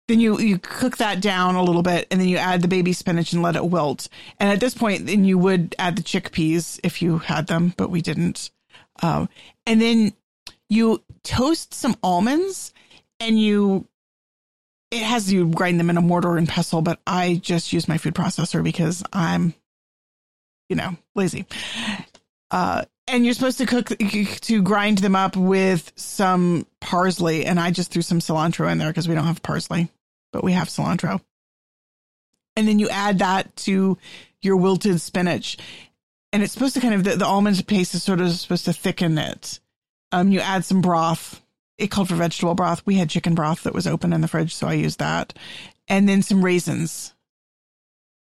[0.08, 2.94] then you you cook that down a little bit, and then you add the baby
[2.94, 4.08] spinach and let it wilt.
[4.40, 7.90] And at this point, then you would add the chickpeas if you had them, but
[7.90, 8.52] we didn't.
[9.02, 9.30] Um,
[9.66, 10.14] and then
[10.70, 12.74] you toast some almonds,
[13.22, 13.88] and you
[14.92, 17.98] it has you grind them in a mortar and pestle, but I just use my
[17.98, 19.54] food processor because I'm,
[20.68, 21.46] you know, lazy.
[22.50, 27.72] Uh, and you're supposed to cook to grind them up with some parsley and i
[27.72, 29.90] just threw some cilantro in there because we don't have parsley
[30.32, 31.20] but we have cilantro
[32.56, 33.98] and then you add that to
[34.42, 35.58] your wilted spinach,
[36.34, 38.74] and it's supposed to kind of the, the almond paste is sort of supposed to
[38.74, 39.60] thicken it.
[40.12, 41.42] Um, you add some broth.
[41.78, 42.84] It called for vegetable broth.
[42.86, 45.34] We had chicken broth that was open in the fridge, so I used that,
[45.88, 47.14] and then some raisins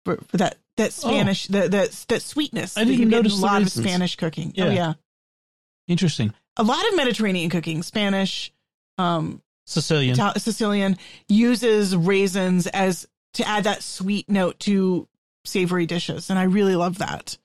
[0.04, 2.76] for, for that that Spanish that that that sweetness.
[2.76, 2.80] Oh.
[2.80, 3.76] I didn't you get in notice a lot raisins.
[3.78, 4.54] of Spanish cooking.
[4.58, 4.72] Oh Yeah.
[4.72, 4.92] yeah,
[5.88, 6.32] Interesting.
[6.56, 8.52] a lot of Mediterranean cooking, Spanish,
[8.98, 10.18] um, Sicilian.
[10.18, 10.96] Ital- Sicilian
[11.28, 15.08] uses raisins as to add that sweet note to
[15.44, 17.36] savory dishes, and I really love that.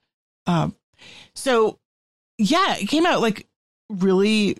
[0.45, 0.73] Um,
[1.35, 1.79] so
[2.37, 3.45] yeah, it came out like
[3.89, 4.57] really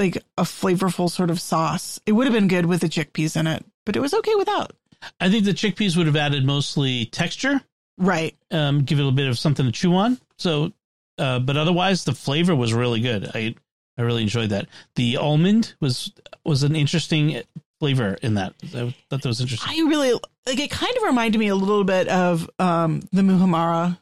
[0.00, 2.00] like a flavorful sort of sauce.
[2.06, 4.72] It would have been good with the chickpeas in it, but it was okay without.
[5.20, 7.60] I think the chickpeas would have added mostly texture,
[7.98, 8.36] Right.
[8.50, 10.18] um, give it a bit of something to chew on.
[10.38, 10.72] So,
[11.18, 13.30] uh, but otherwise, the flavor was really good.
[13.34, 13.54] I
[13.98, 14.66] I really enjoyed that.
[14.96, 16.12] The almond was
[16.44, 17.42] was an interesting
[17.78, 18.54] flavor in that.
[18.74, 19.70] I thought that was interesting.
[19.70, 20.12] I really
[20.46, 20.70] like it.
[20.70, 23.98] Kind of reminded me a little bit of um the muhammara.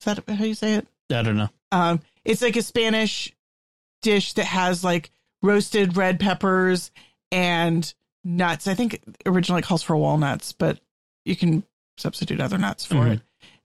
[0.00, 0.86] Is that how you say it?
[1.10, 1.48] I don't know.
[1.72, 3.32] Um, it's like a Spanish
[4.02, 5.10] dish that has like
[5.42, 6.90] roasted red peppers
[7.30, 7.92] and
[8.24, 8.66] nuts.
[8.66, 10.80] I think originally it calls for walnuts, but
[11.24, 11.64] you can
[11.96, 13.12] substitute other nuts for Mhm.
[13.14, 13.20] it.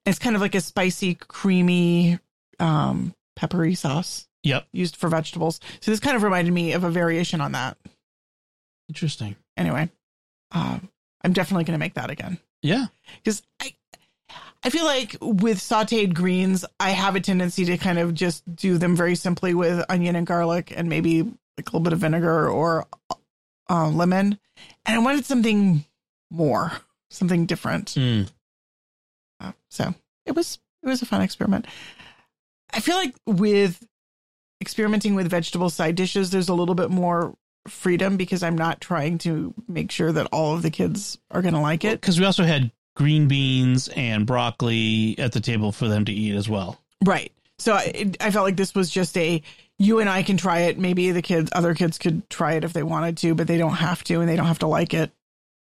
[0.05, 2.19] It's kind of like a spicy, creamy,
[2.59, 4.67] um, peppery sauce Yep.
[4.73, 5.59] used for vegetables.
[5.79, 7.77] So this kind of reminded me of a variation on that.
[8.89, 9.35] Interesting.
[9.57, 9.89] Anyway,
[10.51, 10.89] um,
[11.23, 12.87] I'm definitely going to make that again Yeah.
[13.17, 13.73] because I
[14.65, 18.77] I feel like with sautéed greens, I have a tendency to kind of just do
[18.77, 22.49] them very simply with onion and garlic and maybe like a little bit of vinegar
[22.49, 22.87] or
[23.69, 24.39] uh, lemon.
[24.85, 25.85] And I wanted something
[26.31, 26.71] more,
[27.09, 27.89] something different.
[27.89, 28.29] Mm.
[29.39, 29.93] Uh, so
[30.25, 31.67] it was it was a fun experiment.
[32.71, 33.85] I feel like with
[34.61, 37.35] experimenting with vegetable side dishes, there's a little bit more
[37.67, 41.53] freedom because I'm not trying to make sure that all of the kids are going
[41.53, 42.01] to like it.
[42.01, 46.35] Because we also had green beans and broccoli at the table for them to eat
[46.35, 46.79] as well.
[47.03, 47.31] Right.
[47.59, 49.41] So I, I felt like this was just a
[49.83, 50.79] you and I can try it.
[50.79, 53.73] Maybe the kids, other kids could try it if they wanted to, but they don't
[53.73, 55.11] have to, and they don't have to like it.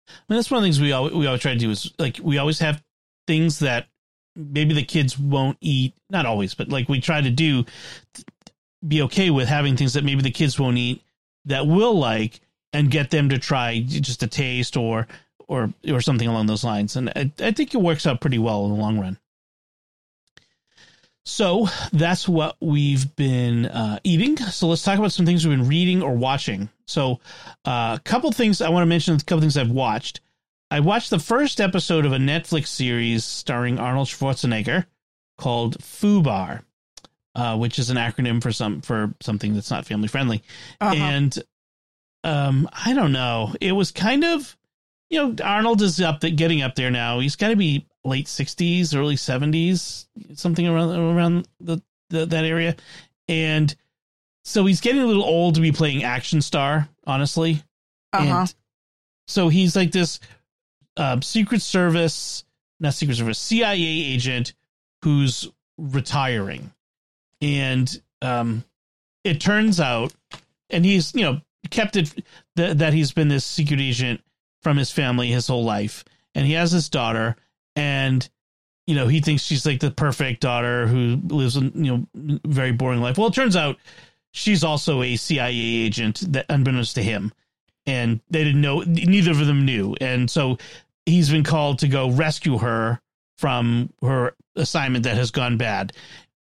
[0.09, 1.91] I mean, that's one of the things we always, we always try to do is
[1.97, 2.83] like we always have
[3.25, 3.87] things that
[4.35, 5.93] maybe the kids won't eat.
[6.09, 7.65] Not always, but like we try to do,
[8.85, 11.01] be okay with having things that maybe the kids won't eat
[11.45, 12.41] that will like,
[12.73, 15.07] and get them to try just a taste or
[15.47, 16.97] or or something along those lines.
[16.97, 19.17] And I, I think it works out pretty well in the long run.
[21.23, 24.37] So that's what we've been uh, eating.
[24.37, 26.69] So let's talk about some things we've been reading or watching.
[26.87, 27.19] So
[27.65, 29.15] uh, a couple things I want to mention.
[29.15, 30.21] A couple things I've watched.
[30.71, 34.85] I watched the first episode of a Netflix series starring Arnold Schwarzenegger
[35.37, 36.63] called FUBAR,
[37.35, 40.41] uh, which is an acronym for some for something that's not family friendly.
[40.79, 40.95] Uh-huh.
[40.95, 41.43] And
[42.23, 43.53] um, I don't know.
[43.59, 44.57] It was kind of,
[45.09, 47.19] you know, Arnold is up there, getting up there now.
[47.19, 52.75] He's got to be late sixties, early seventies, something around around the, the that area,
[53.27, 53.75] and
[54.43, 56.87] so he's getting a little old to be playing action star.
[57.05, 57.63] Honestly,
[58.13, 58.39] uh-huh.
[58.39, 58.55] and
[59.27, 60.19] so he's like this
[60.97, 62.43] uh, Secret Service,
[62.79, 64.53] not Secret Service, CIA agent
[65.03, 66.71] who's retiring.
[67.41, 68.63] And um,
[69.23, 70.13] it turns out,
[70.69, 72.13] and he's, you know, kept it
[72.55, 74.21] th- that he's been this secret agent
[74.61, 76.03] from his family his whole life.
[76.35, 77.35] And he has this daughter,
[77.75, 78.27] and,
[78.87, 82.71] you know, he thinks she's like the perfect daughter who lives a, you know, very
[82.71, 83.17] boring life.
[83.17, 83.77] Well, it turns out
[84.31, 87.33] she's also a CIA agent that unbeknownst to him
[87.85, 90.57] and they didn't know neither of them knew and so
[91.05, 93.01] he's been called to go rescue her
[93.39, 95.91] from her assignment that has gone bad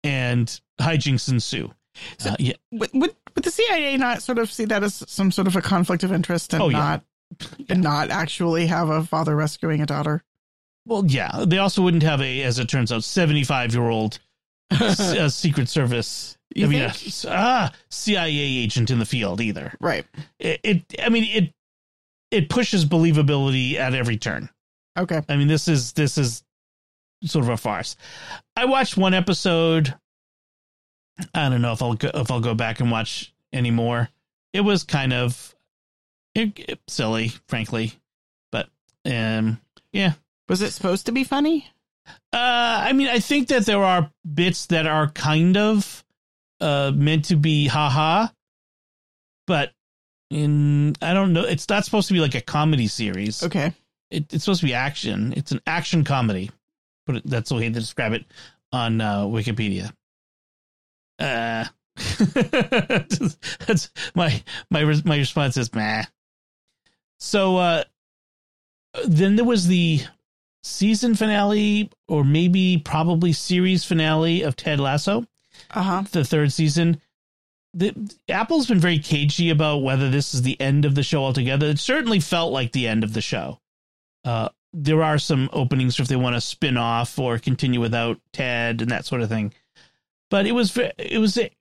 [0.05, 1.73] and hijinks ensue
[2.19, 5.33] So- Uh, yeah would, would would the CIA not sort of see that as some
[5.33, 6.79] sort of a conflict of interest and Oh, yeah.
[6.79, 7.05] not
[7.71, 10.23] and not actually have a father rescuing a daughter?
[10.87, 14.19] Well yeah they also wouldn't have a as it turns out 75 year old
[14.71, 17.25] uh, secret service You i mean think?
[17.25, 20.07] a, ah, cia agent in the field either right.
[20.39, 21.53] it, it i mean it
[22.31, 24.49] it pushes believability at every turn
[24.99, 25.23] Okay.
[25.29, 26.43] I mean, this is this is
[27.25, 27.97] sort of a farce.
[28.57, 29.95] I watched one episode.
[31.33, 34.09] I don't know if I'll go, if I'll go back and watch any more.
[34.53, 35.55] It was kind of
[36.35, 37.93] it, it- silly, frankly,
[38.51, 38.69] but
[39.07, 39.61] um,
[39.93, 40.15] yeah.
[40.51, 41.69] Was it supposed to be funny?
[42.33, 46.05] Uh, I mean, I think that there are bits that are kind of
[46.61, 48.27] uh meant to be haha,
[49.47, 49.73] but
[50.29, 51.45] in I don't know.
[51.45, 53.73] It's not supposed to be like a comedy series Okay.
[54.11, 55.33] it, it's supposed to be action.
[55.37, 56.51] It's an action comedy,
[57.07, 58.25] but that's the way to describe it
[58.73, 59.93] on uh, Wikipedia.
[61.21, 61.65] Uh,
[63.67, 66.03] that's my my my response is meh.
[67.21, 67.85] So uh,
[69.07, 70.01] then there was the
[70.63, 75.27] season finale or maybe probably series finale of Ted Lasso,
[75.71, 76.03] Uh huh.
[76.13, 77.01] the third season.
[77.73, 77.95] The
[78.29, 81.67] Apple's been very cagey about whether this is the end of the show altogether.
[81.67, 83.61] It certainly felt like the end of the show.
[84.25, 88.83] Uh, there are some openings if they want to spin off or continue without Ted
[88.83, 89.53] and that sort of thing.
[90.31, 91.55] But it was it was it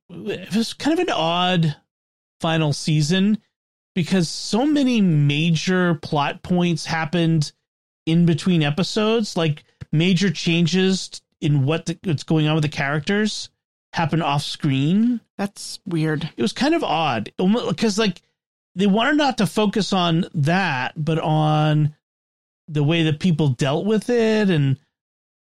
[0.55, 1.75] was kind of an odd
[2.41, 3.37] final season
[3.95, 7.51] because so many major plot points happened
[8.09, 13.49] in between episodes, like major changes in what the, what's going on with the characters
[13.93, 15.19] happen off screen.
[15.37, 16.29] That's weird.
[16.37, 18.21] It was kind of odd because like
[18.75, 21.95] they wanted not to focus on that, but on
[22.67, 24.77] the way that people dealt with it, and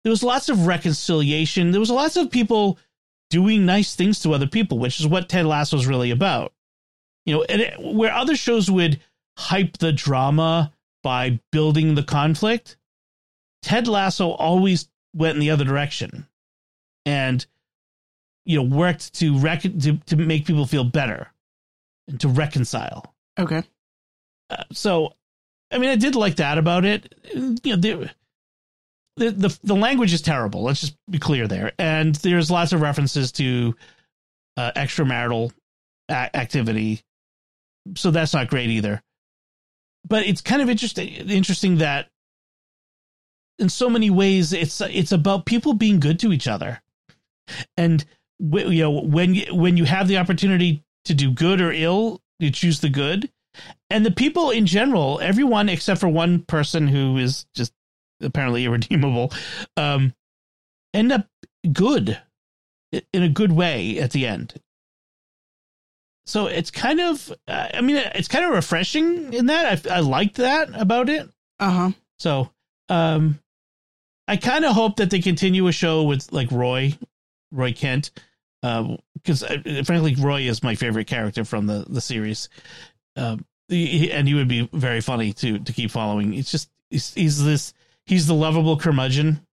[0.03, 1.71] there was lots of reconciliation.
[1.71, 2.79] There was lots of people
[3.29, 6.51] doing nice things to other people, which is what Ted Lasso is really about.
[7.25, 8.99] You know, and it, where other shows would
[9.37, 12.77] hype the drama by building the conflict,
[13.61, 16.27] Ted Lasso always went in the other direction,
[17.05, 17.45] and
[18.45, 21.31] you know worked to rec- to to make people feel better
[22.07, 23.13] and to reconcile.
[23.39, 23.63] Okay.
[24.49, 25.13] Uh, so,
[25.71, 27.13] I mean, I did like that about it.
[27.33, 28.11] You know, the,
[29.17, 30.63] the the the language is terrible.
[30.63, 33.75] Let's just be clear there, and there's lots of references to
[34.57, 35.51] uh, extramarital
[36.09, 37.01] a- activity,
[37.95, 39.01] so that's not great either.
[40.07, 42.09] But it's kind of interesting interesting that
[43.59, 46.81] in so many ways it's it's about people being good to each other,
[47.77, 48.03] and
[48.39, 52.51] you know when you, when you have the opportunity to do good or ill, you
[52.51, 53.29] choose the good
[53.89, 57.73] and the people in general, everyone except for one person who is just
[58.21, 59.31] apparently irredeemable,
[59.77, 60.13] um,
[60.93, 61.27] end up
[61.71, 62.19] good
[62.91, 64.55] in a good way at the end.
[66.25, 69.87] So it's kind of, uh, I mean, it's kind of refreshing in that.
[69.87, 71.27] I, I liked that about it.
[71.59, 71.91] Uh huh.
[72.19, 72.51] So,
[72.89, 73.39] um,
[74.27, 76.97] I kind of hope that they continue a show with like Roy,
[77.51, 78.11] Roy Kent,
[78.61, 82.47] because uh, frankly, Roy is my favorite character from the the series.
[83.15, 86.33] Um, he, and he would be very funny to to keep following.
[86.33, 87.73] It's just he's, he's this
[88.05, 89.45] he's the lovable curmudgeon.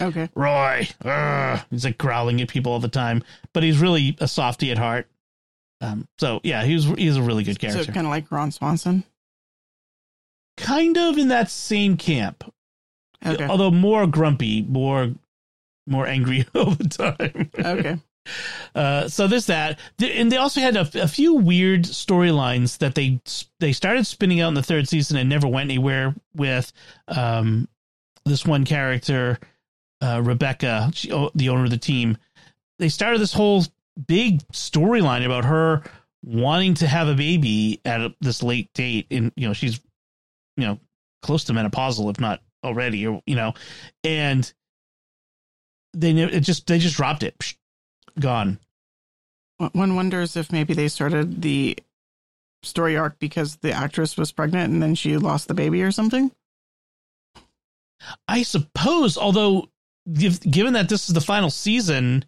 [0.00, 0.28] Okay.
[0.34, 1.60] Roy, Ugh.
[1.70, 5.06] he's like growling at people all the time, but he's really a softy at heart.
[5.80, 7.92] Um, so yeah, he's he's a really good So character.
[7.92, 9.04] kind of like Ron Swanson.
[10.56, 12.44] kind of in that same camp.
[13.26, 13.46] Okay.
[13.46, 15.12] although more grumpy, more
[15.86, 17.50] more angry all the time.
[17.58, 17.98] Okay.
[18.74, 23.20] Uh, so there's that, and they also had a, a few weird storylines that they
[23.60, 26.72] they started spinning out in the third season and never went anywhere with.
[27.06, 27.68] Um,
[28.24, 29.38] this one character,
[30.00, 32.16] uh, Rebecca, she, oh, the owner of the team,
[32.78, 33.62] they started this whole
[34.06, 35.82] big storyline about her
[36.24, 39.80] wanting to have a baby at a, this late date, and you know she's
[40.56, 40.78] you know
[41.22, 43.54] close to menopausal, if not already, or you know,
[44.02, 44.52] and
[45.92, 47.56] they it just they just dropped it, Psh,
[48.18, 48.58] gone.
[49.72, 51.78] One wonders if maybe they started the
[52.64, 56.32] story arc because the actress was pregnant and then she lost the baby or something.
[58.26, 59.68] I suppose, although
[60.12, 62.24] given that this is the final season,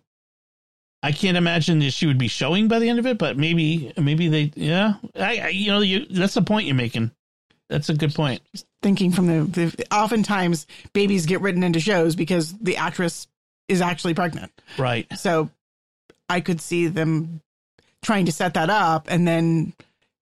[1.07, 3.17] I can't imagine that she would be showing by the end of it.
[3.17, 7.13] But maybe, maybe they, yeah, I, I you know, you that's the point you're making.
[7.69, 8.43] That's a good point.
[8.83, 13.29] Thinking from the, the oftentimes babies get written into shows because the actress
[13.69, 14.51] is actually pregnant.
[14.79, 15.07] Right.
[15.17, 15.49] So
[16.29, 17.41] I could see them
[18.03, 19.75] trying to set that up and then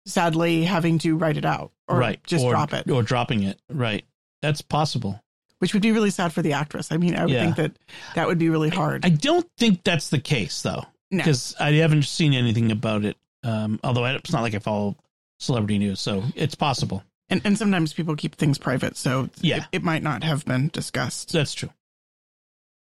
[0.06, 2.22] sadly having to write it out or right.
[2.24, 3.60] just or, drop it, or dropping it.
[3.68, 4.04] Right.
[4.42, 5.20] That's possible.
[5.58, 6.90] Which would be really sad for the actress.
[6.92, 7.44] I mean, I would Yeah.
[7.44, 7.72] think that
[8.14, 9.04] that would be really hard.
[9.04, 11.18] I don't think that's the case though, no.
[11.18, 13.16] because I haven't seen anything about it.
[13.42, 14.96] Um, although it's not like I follow
[15.38, 17.02] celebrity news, so it's possible.
[17.30, 19.58] And, and sometimes people keep things private, so Yeah.
[19.58, 21.32] it, it might not have been discussed.
[21.32, 21.70] That's true.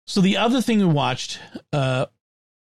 [0.08, 1.40] So the other thing we watched
[1.74, 2.06] uh,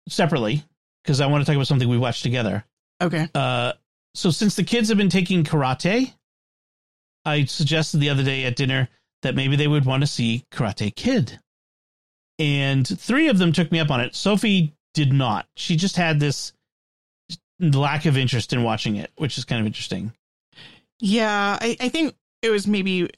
[0.09, 0.63] separately,
[1.03, 2.65] because I want to talk about something we watched together.
[3.01, 3.29] Okay.
[3.35, 3.73] Uh,
[4.15, 6.13] so since the kids have been taking karate,
[7.25, 8.89] I suggested the other day at dinner
[9.27, 11.41] that maybe they would want to see Karate Kid.
[12.39, 14.15] And three of them took me up on it.
[14.15, 15.47] Sophie did not.
[15.57, 16.53] She just had this
[17.59, 20.13] lack of interest in watching it, which is kind of interesting.
[21.01, 23.11] Yeah, I, I think it was maybe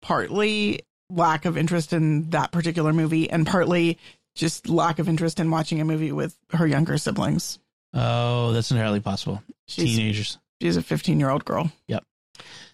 [0.00, 3.98] partly lack of interest in that particular movie and partly
[4.34, 7.58] just lack of interest in watching a movie with her younger siblings.
[7.94, 9.42] Oh, that's entirely possible.
[9.66, 10.38] She's Teenagers.
[10.60, 11.70] she's a 15 year old girl.
[11.88, 12.04] Yep.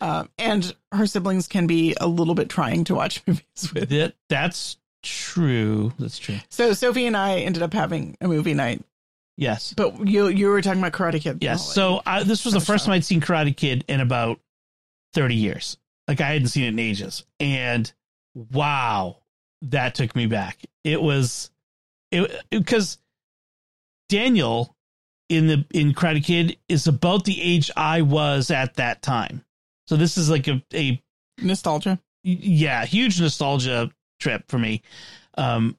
[0.01, 3.89] Uh, and her siblings can be a little bit trying to watch movies with.
[3.91, 5.93] That that's true.
[5.99, 6.37] That's true.
[6.49, 8.83] So Sophie and I ended up having a movie night,
[9.37, 9.73] Yes.
[9.77, 11.39] but you you were talking about Karate Kid.
[11.43, 11.73] Yes.
[11.73, 14.41] So I, this was the first time I'd seen Karate Kid in about
[15.15, 15.77] 30 years.
[16.07, 17.25] Like I hadn't seen it in ages.
[17.41, 17.91] And
[18.35, 19.19] wow,
[19.63, 20.59] that took me back.
[20.85, 21.51] It was
[22.11, 22.99] it because
[24.09, 24.75] Daniel
[25.29, 29.45] in the in Karate Kid is about the age I was at that time.
[29.89, 31.03] So this is like a, a
[31.41, 31.99] Nostalgia.
[32.23, 34.83] yeah, huge nostalgia trip for me.
[35.37, 35.77] Um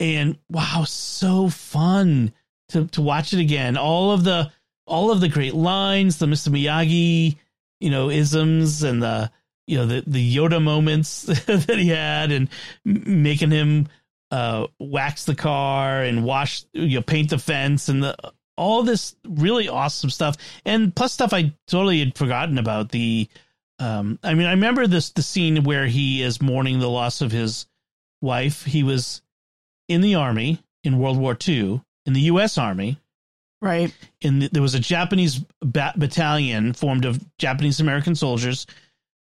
[0.00, 2.32] and wow, so fun
[2.70, 3.76] to to watch it again.
[3.76, 4.50] All of the
[4.86, 6.48] all of the great lines, the Mr.
[6.48, 7.36] Miyagi,
[7.80, 9.30] you know, isms and the
[9.66, 12.48] you know the the Yoda moments that he had and
[12.84, 13.88] making him
[14.30, 18.16] uh wax the car and wash you know paint the fence and the
[18.56, 23.28] all this really awesome stuff and plus stuff I totally had forgotten about the
[23.78, 27.32] um I mean I remember this the scene where he is mourning the loss of
[27.32, 27.66] his
[28.22, 29.22] wife he was
[29.88, 32.98] in the army in World War II in the US army
[33.60, 33.94] Right.
[34.20, 38.66] in the, there was a Japanese ba- battalion formed of Japanese American soldiers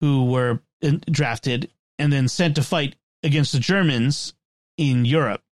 [0.01, 4.35] who were in, drafted and then sent to fight against the Germans
[4.77, 5.43] in Europe,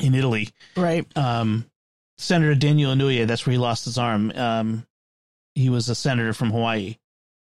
[0.00, 0.48] in Italy.
[0.76, 1.06] Right.
[1.16, 1.66] Um,
[2.20, 4.30] Senator Daniel Inouye, that's where he lost his arm.
[4.34, 4.86] Um,
[5.54, 6.96] he was a senator from Hawaii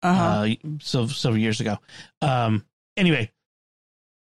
[0.02, 0.22] Uh-huh.
[0.22, 0.48] uh,
[0.80, 1.78] so several years ago.
[2.22, 2.64] Um,
[2.96, 3.30] anyway,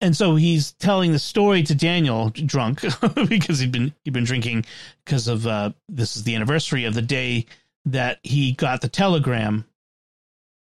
[0.01, 2.83] and so he's telling the story to Daniel drunk
[3.29, 4.67] because he'd been he'd been drinking
[5.05, 7.47] because of uh, this is the anniversary of the day
[7.87, 9.65] that he got the telegram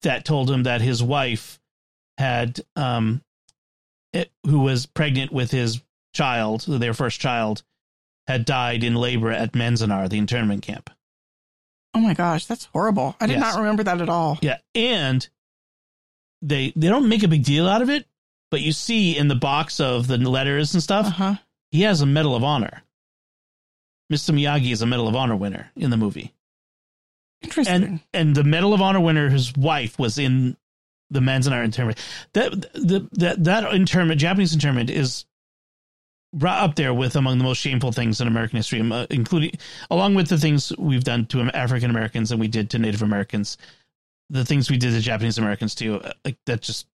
[0.03, 1.61] that told him that his wife
[2.19, 3.23] had um
[4.13, 5.81] it, who was pregnant with his
[6.13, 7.63] child their first child
[8.31, 10.89] had died in labor at Manzanar the internment camp
[11.93, 13.17] oh my gosh, that's horrible.
[13.21, 13.41] I did Yes.
[13.55, 14.39] not remember that at all.
[14.41, 15.29] Yeah, and
[16.41, 18.07] they they don't make a big deal out of it,
[18.49, 21.35] but you see in the box of the letters and stuff, Uh-huh.
[21.73, 22.85] he has a Medal of Honor.
[24.13, 24.33] Mr.
[24.33, 26.33] Miyagi is a Medal of Honor winner in the movie,
[27.43, 27.75] Interesting.
[27.75, 30.57] and and the Medal of Honor winner, his wife was in
[31.11, 31.99] the Manzanar internment.
[32.35, 35.27] That the that that internment, Japanese internment, is
[36.33, 39.53] right up there with among the most shameful things in American history, um, uh, including
[39.91, 43.59] along with the things we've done to African Americans and we did to Native Americans,
[44.29, 45.97] the things we did to Japanese Americans too.
[45.97, 46.87] uh, Like that, just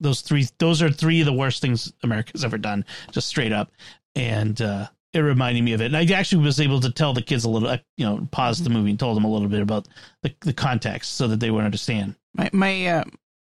[0.00, 0.46] those three.
[0.58, 3.70] Those are three of the worst things America's ever done, just straight up.
[4.14, 5.86] And uh, it reminded me of it.
[5.86, 8.62] And I actually was able to tell the kids a little, I, you know, pause
[8.62, 9.88] the movie and told them a little bit about
[10.22, 12.16] the the context so that they would understand.
[12.34, 13.04] my my uh,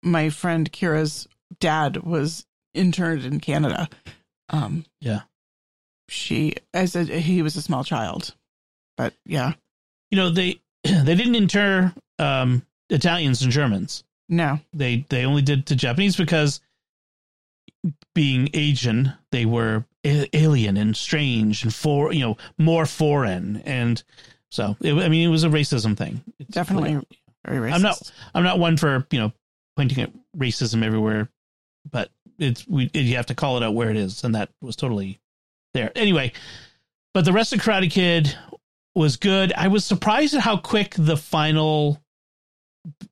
[0.04, 1.28] my friend Kira's
[1.60, 3.90] dad was interned in Canada.
[4.50, 5.22] Um, Yeah.
[6.10, 8.36] she as a he was a small child,
[8.98, 9.54] but yeah,
[10.12, 14.04] You know, they they didn't inter um, Italians and Germans.
[14.30, 16.60] no, they they only did to Japanese because
[18.16, 24.04] being Asian, they were a- alien and strange and for you know more foreign, and
[24.52, 26.22] so it, I mean it was a racism thing.
[26.40, 27.00] It's definitely
[27.46, 27.76] very racist.
[27.76, 29.34] I'm not- I'm not one for you know
[29.76, 31.30] pointing at racism everywhere,
[31.90, 32.10] but
[32.40, 35.20] it's we you have to call it out where it is, and that was totally
[35.74, 35.92] there.
[35.96, 36.32] Anyway,
[37.14, 38.36] but the rest of Karate Kid
[38.96, 39.54] was good.
[39.54, 42.00] I was surprised at how quick the final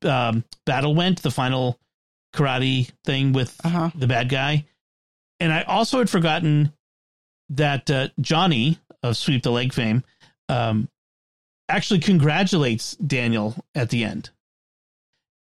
[0.02, 1.22] um, battle went.
[1.22, 1.78] The final
[2.34, 3.90] karate thing with Uh huh.
[3.94, 4.66] the bad guy,
[5.40, 6.72] and I also had forgotten
[7.50, 10.04] that uh, Johnny of Sweep the Leg fame
[10.48, 10.88] um,
[11.68, 14.30] actually congratulates Daniel at the end.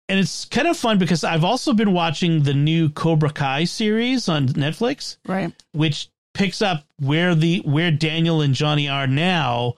[0.08, 4.28] And it's kind of fun because I've also been watching the new Cobra Kai series
[4.28, 5.52] on Netflix, Right.
[5.72, 9.74] which picks up where the where Daniel and Johnny are now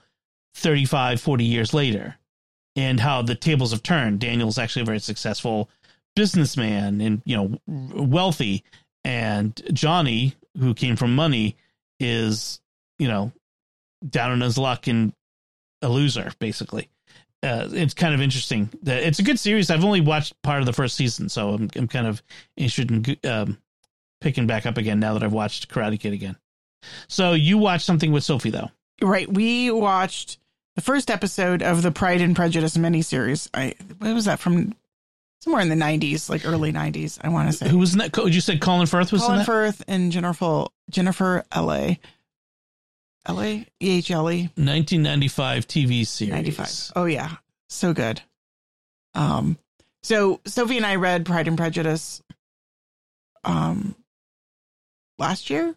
[0.55, 2.15] 35 40 years later
[2.75, 4.19] and how the tables have turned.
[4.19, 5.69] Daniel's actually a very successful
[6.15, 8.63] businessman and you know wealthy
[9.03, 11.55] and Johnny who came from money
[11.99, 12.59] is
[12.99, 13.31] you know
[14.07, 15.13] down on his luck and
[15.81, 16.89] a loser basically.
[17.43, 18.69] Uh, it's kind of interesting.
[18.83, 19.69] That It's a good series.
[19.71, 22.21] I've only watched part of the first season, so I'm I'm kind of
[22.55, 23.57] interested in um,
[24.19, 26.35] picking back up again now that I've watched Karate Kid again.
[27.07, 28.69] So you watched something with Sophie though.
[29.01, 29.31] Right.
[29.31, 30.37] We watched
[30.75, 33.49] the first episode of the Pride and Prejudice miniseries.
[33.53, 34.75] I what was that from?
[35.41, 37.67] Somewhere in the '90s, like early '90s, I want to say.
[37.67, 38.15] Who was in that?
[38.15, 39.45] You said Colin Firth was in Colin.
[39.45, 41.99] Firth and Jennifer Jennifer L.A.
[43.25, 43.67] L.A.
[43.81, 46.33] E H L E 1995 TV series.
[46.33, 46.91] 95.
[46.95, 47.35] Oh yeah,
[47.69, 48.21] so good.
[49.13, 49.57] Um,
[50.03, 52.23] so Sophie and I read Pride and Prejudice,
[53.43, 53.95] um,
[55.19, 55.75] last year,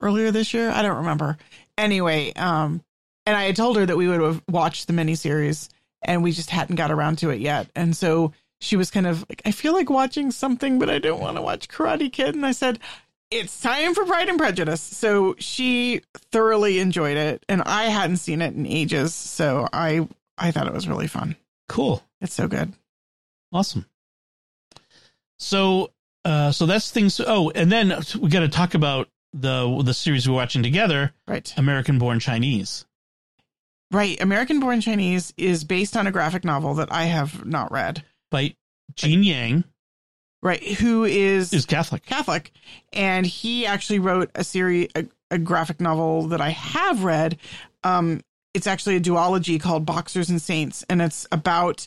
[0.00, 0.70] earlier this year.
[0.70, 1.38] I don't remember.
[1.76, 2.82] Anyway, um,
[3.24, 5.68] and I had told her that we would have watched the miniseries,
[6.02, 7.68] and we just hadn't got around to it yet.
[7.74, 11.20] And so she was kind of like, I feel like watching something, but I don't
[11.20, 12.34] want to watch Karate Kid.
[12.34, 12.78] And I said,
[13.30, 14.80] it's time for Pride and Prejudice.
[14.80, 16.02] So she
[16.32, 19.14] thoroughly enjoyed it, and I hadn't seen it in ages.
[19.14, 21.36] So I I thought it was really fun.
[21.68, 22.02] Cool.
[22.20, 22.72] It's so good.
[23.52, 23.86] Awesome.
[25.38, 25.92] So,
[26.24, 27.20] uh, so that's things.
[27.24, 31.52] Oh, and then we got to talk about the the series we're watching together, Right.
[31.56, 32.84] American Born Chinese.
[33.90, 34.20] Right.
[34.20, 38.04] American Born Chinese is based on a graphic novel that I have not read.
[38.30, 38.54] by
[38.94, 39.64] Gene Yang,
[40.40, 40.62] Right.
[40.62, 42.06] Who is, is Catholic.
[42.06, 42.52] Catholic.
[42.92, 47.38] And he actually wrote a series, a, a graphic novel that I have read.
[47.82, 48.22] Um,
[48.54, 51.86] it's actually a duology called Boxers and Saints, and it's about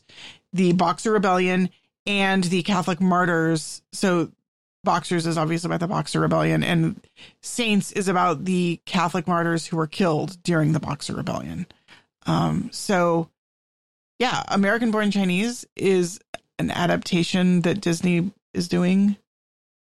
[0.53, 1.69] the Boxer Rebellion
[2.05, 3.81] and the Catholic martyrs.
[3.91, 4.31] So,
[4.83, 7.01] Boxers is obviously about the Boxer Rebellion, and
[7.41, 11.67] Saints is about the Catholic martyrs who were killed during the Boxer Rebellion.
[12.25, 13.29] Um, so,
[14.19, 16.19] yeah, American Born Chinese is
[16.57, 19.17] an adaptation that Disney is doing.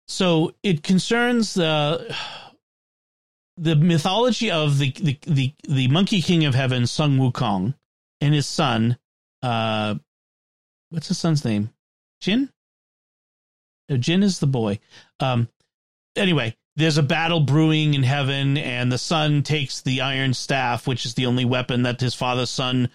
[0.07, 2.15] So it concerns the
[3.57, 7.75] the mythology of the the the, the Monkey King of Heaven, Sun Wukong,
[8.21, 8.97] and his son.
[9.41, 9.95] Uh,
[10.89, 11.69] what's his son's name?
[12.21, 12.49] Jin.
[13.89, 14.79] No, Jin is the boy.
[15.19, 15.47] Um,
[16.15, 21.05] anyway, there's a battle brewing in heaven, and the son takes the iron staff, which
[21.05, 22.89] is the only weapon that his father's son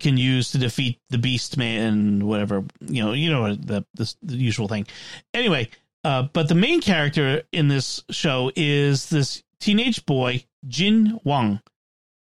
[0.00, 4.36] can use to defeat the beast man, whatever you know, you know the the, the
[4.36, 4.86] usual thing.
[5.34, 5.68] Anyway,
[6.04, 11.60] uh, but the main character in this show is this teenage boy, Jin Wang,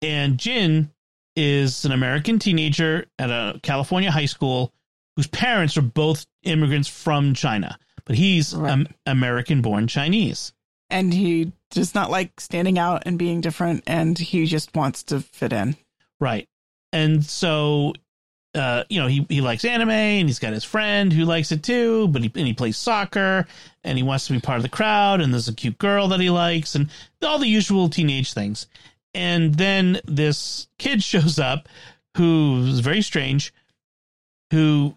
[0.02, 0.92] and Jin
[1.36, 4.72] is an American teenager at a California high school
[5.16, 8.72] whose parents are both immigrants from China, but he's Right.
[8.72, 10.54] um, American-born Chinese.
[10.90, 15.20] and he does not like standing out and being different and he just wants to
[15.20, 15.76] fit in
[16.20, 16.48] Right.
[16.96, 17.94] And so
[18.56, 21.62] uh, you know, he, he likes anime and he's got his friend who likes it
[21.62, 23.46] too, but he and he plays soccer
[23.84, 26.22] and he wants to be part of the crowd and there's a cute girl that
[26.22, 26.90] he likes and
[27.22, 28.68] all the usual teenage things.
[29.14, 31.68] And then this kid shows up
[32.16, 33.54] who's very strange,
[34.52, 34.96] who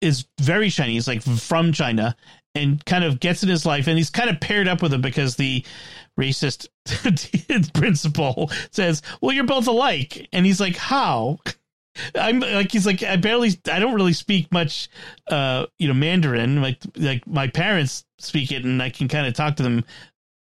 [0.00, 2.14] is very Chinese, like from China,
[2.54, 5.00] and kind of gets in his life and he's kind of paired up with him
[5.00, 5.64] because the
[6.20, 6.68] racist
[7.74, 11.38] principal says, "Well, you're both alike," and he's like, "How?"
[12.14, 14.88] I'm like, he's like, I barely, I don't really speak much,
[15.28, 16.62] uh, you know, Mandarin.
[16.62, 19.84] Like, like my parents speak it, and I can kind of talk to them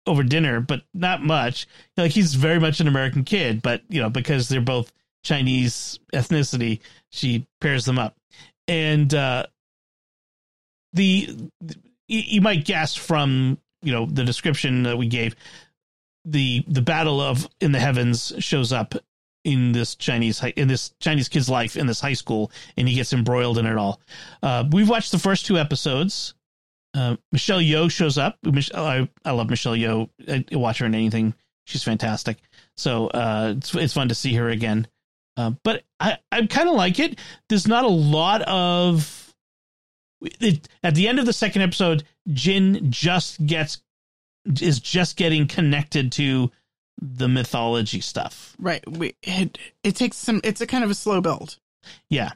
[0.05, 1.67] over dinner, but not much.
[1.95, 4.91] Like, he's very much an American kid, but you know, because they're both
[5.23, 6.79] Chinese ethnicity,
[7.11, 8.15] she pairs them up,
[8.67, 9.45] and uh,
[10.93, 11.29] the
[12.07, 15.35] you, you might guess from you know the description that we gave
[16.25, 18.95] the the battle of in the heavens shows up
[19.43, 22.95] in this Chinese hi- in this Chinese kid's life in this high school, and he
[22.95, 24.01] gets embroiled in it all.
[24.43, 26.33] Uh, we've watched the first two episodes.
[26.93, 28.37] Uh, Michelle Yeoh shows up.
[28.43, 30.09] Mich- I, I love Michelle Yeoh.
[30.27, 31.33] I, I watch her in anything.
[31.65, 32.37] She's fantastic.
[32.75, 34.87] So uh, it's it's fun to see her again.
[35.37, 37.19] Uh, but I I kind of like it.
[37.47, 39.16] There's not a lot of
[40.21, 42.03] it, at the end of the second episode.
[42.31, 43.81] Jin just gets
[44.61, 46.51] is just getting connected to
[47.01, 48.55] the mythology stuff.
[48.59, 51.57] right we it, it takes some it's a kind of a slow build
[52.09, 52.31] Yeah.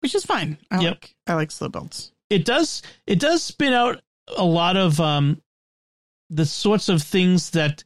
[0.00, 0.90] which is fine i Yep.
[0.92, 4.00] like i like slow builds It does it does spin out
[4.36, 5.40] a lot of um
[6.30, 7.82] the sorts of things that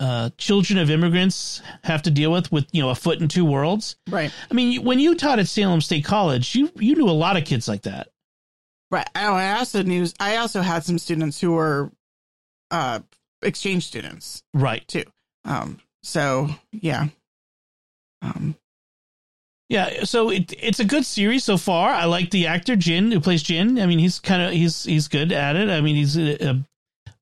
[0.00, 3.44] uh children of immigrants have to deal with with you know a foot in two
[3.44, 3.96] worlds.
[4.08, 7.36] right I mean, when you taught at Salem State College, you you knew a lot
[7.36, 8.08] of kids like that.
[8.92, 11.90] Right oh, i also knew i also had some students who were
[12.70, 13.00] uh
[13.42, 14.86] exchange students Right.
[14.86, 15.04] Too.
[15.44, 17.08] Um so yeah
[18.22, 18.54] um
[19.68, 21.90] Yeah, so it it's a good series so far.
[21.90, 23.78] I like the actor Jin who plays Jin.
[23.80, 25.68] I mean, he's kind of he's he's good at it.
[25.70, 26.54] I mean, he's uh,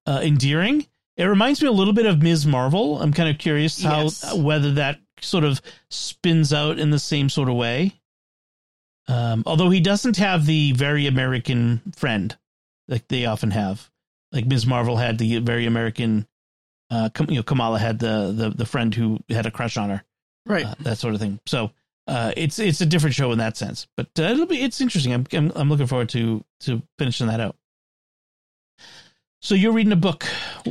[0.06, 0.86] uh, endearing.
[1.16, 2.46] It reminds me a little bit of Ms.
[2.46, 3.00] Marvel.
[3.00, 4.34] I'm kind of curious how Yes.
[4.34, 5.60] whether that sort of
[5.90, 7.92] spins out in the same sort of way.
[9.11, 12.36] Um, although he doesn't have the very American friend
[12.88, 13.90] like they often have.
[14.32, 14.66] Like Ms.
[14.66, 16.26] Marvel had the very American.
[16.90, 20.04] Uh, you know, Kamala had the, the the friend who had a crush on her
[20.46, 21.40] right uh, that sort of thing.
[21.46, 21.70] So
[22.06, 25.12] uh, it's it's a different show in that sense, but uh, it'll be it's interesting.
[25.12, 27.56] I'm, I'm I'm looking forward to to finishing that out.
[29.42, 30.24] So you're reading a book.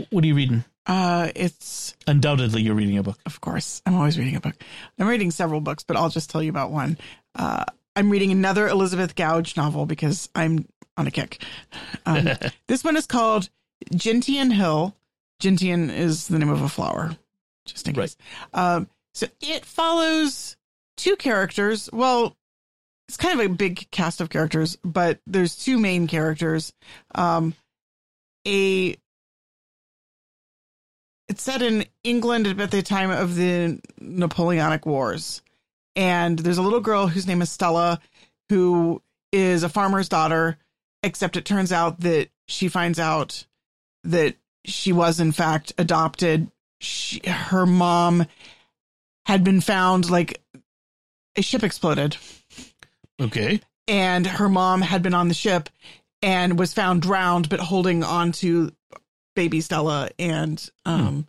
[0.09, 0.63] What are you reading?
[0.87, 3.19] uh it's Undoubtedly, you're reading a book.
[3.25, 4.55] of course i'm always reading a book
[4.97, 6.97] i'm reading several books but i'll just tell you about one
[7.35, 7.63] uh
[7.99, 10.65] i'm reading another Elizabeth Goudge novel because i'm
[10.97, 11.43] on a kick.
[12.05, 12.29] Um,
[12.67, 13.49] this one is called
[13.93, 14.95] gentian hill.
[15.39, 17.15] Gentian is the name of a flower
[17.65, 18.03] just in Right.
[18.03, 18.17] case.
[18.53, 20.55] Um so it follows
[20.97, 21.89] two characters.
[21.91, 22.35] Well
[23.07, 26.71] it's kind of a big cast of characters but there's two main characters.
[27.15, 27.53] Um
[28.47, 28.95] a
[31.27, 35.41] it's set in England at the time of the Napoleonic Wars.
[35.99, 37.99] And there's a little girl whose name is Stella,
[38.47, 39.01] who
[39.33, 40.57] is a farmer's daughter.
[41.03, 43.45] except it turns out that she finds out
[44.03, 44.35] that
[44.65, 46.49] she was in fact adopted.
[46.79, 48.25] She, her mom
[49.25, 50.41] had been found like
[51.37, 52.15] a ship exploded
[53.21, 53.59] Okay.
[53.87, 55.69] and her mom had been on the ship
[56.21, 58.71] and was found drowned but holding on to
[59.35, 61.27] baby Stella and um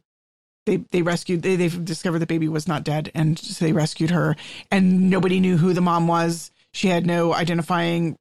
[0.67, 4.11] they they rescued they they've discovered the baby was not dead and so they rescued
[4.11, 4.37] her
[4.71, 8.17] and nobody knew who the mom was she had no identifying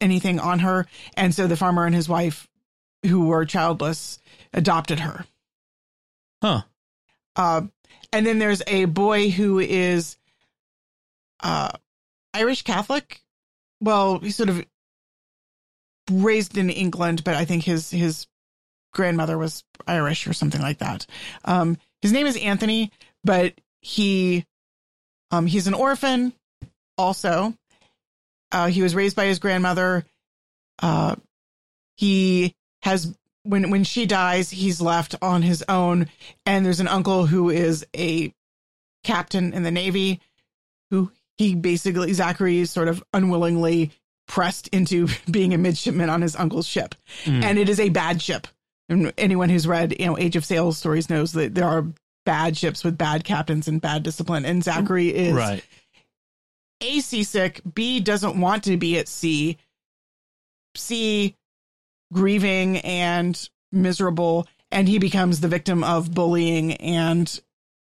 [0.00, 2.48] anything on her and so the farmer and his wife
[3.06, 4.18] who were childless
[4.52, 5.24] adopted her
[6.42, 6.62] Huh.
[7.36, 7.62] uh,
[8.12, 10.16] and then there's a boy who is
[11.42, 11.70] uh,
[12.34, 13.22] Irish Catholic.
[13.80, 14.64] Well, he's sort of
[16.10, 18.26] raised in England, but I think his his
[18.92, 21.06] grandmother was Irish or something like that.
[21.44, 22.90] Um, his name is Anthony,
[23.24, 24.44] but he
[25.30, 26.32] um, he's an orphan.
[26.98, 27.54] Also,
[28.52, 30.04] uh, he was raised by his grandmother.
[30.82, 31.14] Uh,
[31.96, 33.14] he has
[33.44, 36.08] when when she dies, he's left on his own,
[36.46, 38.32] and there's an uncle who is a
[39.04, 40.20] captain in the navy,
[40.90, 43.92] who he basically Zachary is sort of unwillingly
[44.28, 47.42] pressed into being a midshipman on his uncle's ship, Mm.
[47.44, 48.46] and it is a bad ship.
[48.90, 51.86] And anyone who's read you know Age of Sail stories knows that there are
[52.26, 55.64] bad ships with bad captains and bad discipline, and Zachary is right.
[56.82, 59.56] a seasick, B doesn't want to be at sea,
[60.76, 61.34] C
[62.12, 67.40] grieving and miserable, and he becomes the victim of bullying and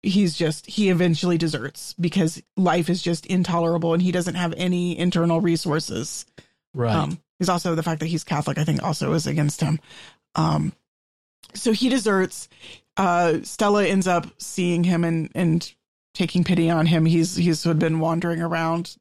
[0.05, 4.97] he's just he eventually deserts because life is just intolerable and he doesn't have any
[4.97, 6.25] internal resources.
[6.73, 6.95] Right.
[6.95, 9.79] Um he's also the fact that he's Catholic, I think also is against him.
[10.35, 10.73] Um
[11.53, 12.47] so he deserts.
[12.97, 15.73] Uh Stella ends up seeing him and and
[16.13, 17.05] taking pity on him.
[17.05, 18.95] He's he's sort of been wandering around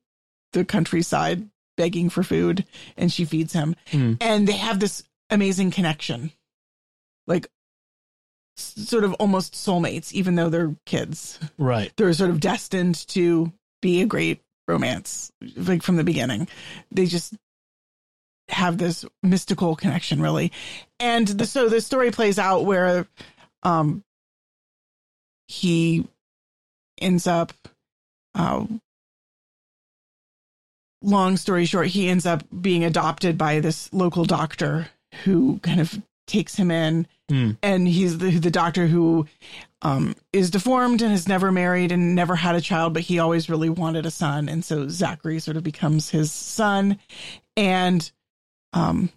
[0.53, 2.65] the countryside begging for food
[2.97, 3.75] and she feeds him.
[3.91, 4.19] Mm.
[4.21, 6.33] And they have this amazing connection.
[7.27, 7.49] Like
[8.57, 11.39] sort of almost soulmates even though they're kids.
[11.59, 11.93] right.
[11.97, 16.49] They're sort of destined to be a great romance like from the beginning.
[16.91, 17.35] They just
[18.49, 20.53] have this mystical connection really.
[21.01, 23.07] And the, so the story plays out where
[23.63, 24.03] um
[25.49, 26.07] he
[27.01, 27.53] ends up
[28.35, 28.65] uh,
[31.03, 34.89] long story short he ends up being adopted by this local doctor
[35.25, 37.57] who kind of takes him in Mm.
[37.63, 39.27] and he's the the doctor who
[39.81, 43.49] um is deformed and has never married and never had a child but he always
[43.49, 46.99] really wanted a son and so Zachary sort of becomes his son
[47.57, 48.13] and
[48.75, 49.09] um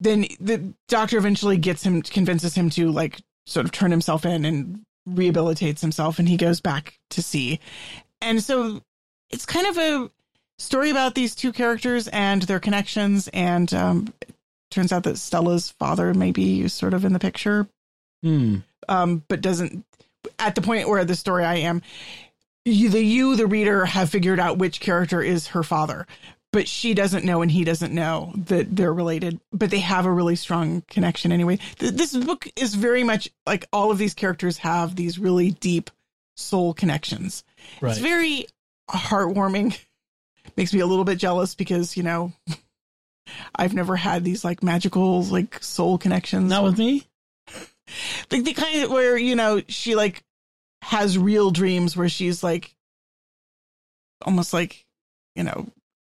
[0.00, 4.44] then the doctor eventually gets him convinces him to like sort of turn himself in
[4.44, 7.60] and rehabilitates himself and he goes back to sea
[8.20, 8.82] and so
[9.30, 10.10] it's kind of a
[10.58, 14.34] story about these two characters and their connections and um it
[14.70, 17.68] turns out that stella's father maybe is sort of in the picture.
[18.22, 18.56] Hmm.
[18.88, 19.84] um but doesn't
[20.38, 21.82] at the point where the story i am
[22.64, 26.06] you, the you the reader have figured out which character is her father
[26.56, 30.10] but she doesn't know and he doesn't know that they're related but they have a
[30.10, 34.56] really strong connection anyway Th- this book is very much like all of these characters
[34.58, 35.90] have these really deep
[36.34, 37.44] soul connections
[37.82, 37.90] Right.
[37.90, 38.46] it's very
[38.90, 39.78] heartwarming
[40.56, 42.32] makes me a little bit jealous because you know
[43.56, 47.04] i've never had these like magical like soul connections Not with me.
[48.30, 50.22] like the kind of where you know she like
[50.82, 52.74] has real dreams where she's like
[54.24, 54.86] almost like
[55.34, 55.68] you know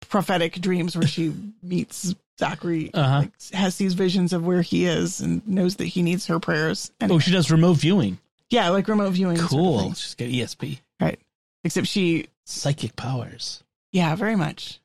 [0.10, 1.34] prophetic dreams where she
[1.64, 3.20] meets Zachary Uh-huh.
[3.20, 6.92] like, has these visions of where he is and knows that he needs her prayers
[7.00, 8.18] and Oh, she does remote viewing.
[8.50, 9.94] yeah like remote viewing sort of Cool.
[9.94, 10.80] She's got ESP.
[11.00, 11.20] Right.
[11.64, 13.64] Except she Psychic powers.
[13.92, 14.80] Yeah, very much.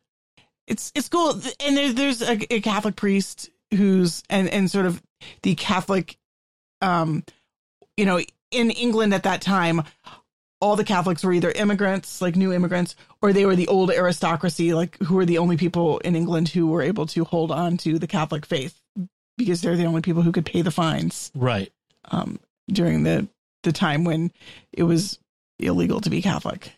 [0.66, 5.02] It's it's cool, and there, there's a, a Catholic priest who's and and sort of
[5.42, 6.16] the Catholic,
[6.80, 7.22] um,
[7.98, 8.18] you know,
[8.50, 9.82] in England at that time,
[10.60, 14.72] all the Catholics were either immigrants, like new immigrants, or they were the old aristocracy,
[14.74, 17.98] like who were the only people in England who were able to hold on to
[17.98, 18.80] the Catholic faith
[19.36, 21.72] because they're the only people who could pay the fines Right.
[22.10, 22.38] um,
[22.68, 23.28] during the
[23.62, 24.30] the time when
[24.72, 25.18] it was
[25.58, 26.72] illegal to be Catholic.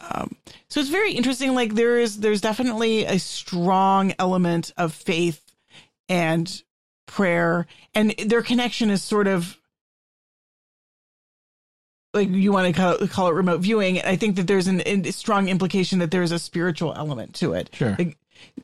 [0.00, 0.34] Um,
[0.68, 1.54] so it's very interesting.
[1.54, 5.40] Like there is, there's definitely a strong element of faith
[6.08, 6.62] and
[7.06, 9.56] prayer, and their connection is sort of
[12.14, 14.00] like you want to call it, call it remote viewing.
[14.00, 17.70] I think that there's an, a strong implication that there's a spiritual element to it
[17.72, 17.94] Sure.
[17.98, 18.16] Like,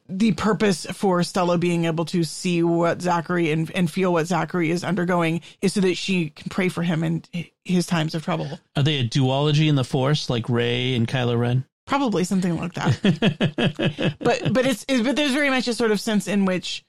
[0.08, 4.72] the purpose for Stella being able to see what Zachary and, and feel what Zachary
[4.72, 7.22] is undergoing is so that she can pray for him in
[7.64, 8.58] his times of trouble.
[8.76, 11.64] Are they a duology in the Force like Rey and Kylo Ren?
[11.86, 14.16] probably something like that.
[14.20, 16.84] but but it's, it's but there's very much a sort of sense in which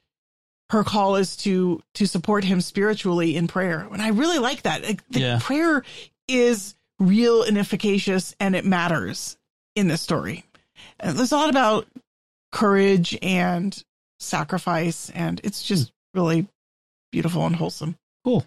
[0.71, 4.83] her call is to to support him spiritually in prayer, and I really like that.
[4.83, 5.39] Like, the Yeah.
[5.41, 5.83] prayer
[6.29, 9.37] is real and efficacious, and it matters
[9.75, 10.45] in this story.
[10.99, 11.87] And there's a lot about
[12.51, 13.81] courage and
[14.19, 16.47] sacrifice, and it's just really
[17.11, 17.95] beautiful and wholesome.
[18.23, 18.45] Cool.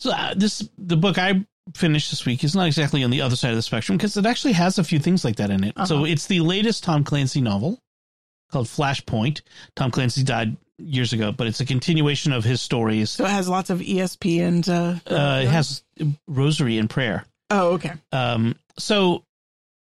[0.00, 1.44] So uh, this the book I
[1.74, 4.26] finished this week is not exactly on the other side of the spectrum because it
[4.26, 5.74] actually has a few things like that in it.
[5.86, 6.04] So Uh-huh.
[6.04, 7.78] it's the latest Tom Clancy novel
[8.50, 9.40] called Flashpoint.
[9.76, 13.10] Tom Clancy died years ago, but it's a continuation of his stories.
[13.10, 15.83] So it has lots of ESP and uh, Uh, it has
[16.28, 17.24] rosary and prayer.
[17.50, 19.16] oh okay Um, so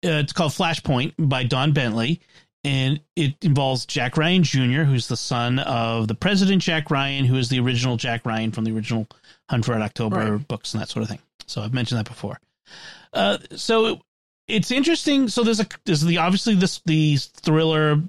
[0.04, 2.20] uh, it's called Flashpoint by Don Bentley,
[2.64, 7.36] and it involves Jack Ryan Jr., who's the son of the president Jack Ryan, who
[7.36, 9.06] is the original Jack Ryan from the original
[9.48, 10.48] Hunt for Red October Right.
[10.48, 11.20] books and that sort of thing.
[11.46, 12.40] So I've mentioned that before.
[13.12, 14.00] Uh, so
[14.48, 15.28] it's interesting.
[15.28, 18.00] So there's a there's the obviously this the thriller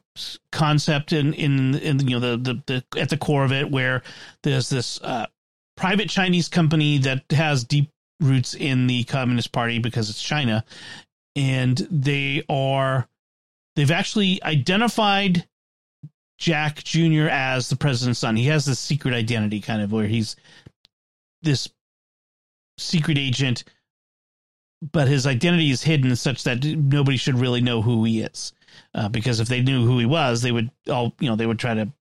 [0.51, 4.01] concept in in in you know the the, the at the core of it where
[4.43, 5.25] there's this uh,
[5.75, 7.89] private Chinese company that has deep
[8.19, 10.63] roots in the Communist Party because it's China,
[11.35, 13.07] and they are
[13.75, 15.47] they've actually identified
[16.37, 17.27] Jack Jr.
[17.29, 18.35] as the president's son.
[18.35, 20.35] He has this secret identity, kind of where he's
[21.41, 21.69] this
[22.77, 23.63] secret agent,
[24.91, 28.53] but his identity is hidden such that nobody should really know who he is.
[28.95, 31.59] Uh, because if they knew who he was, they would all you know they would
[31.59, 31.91] try to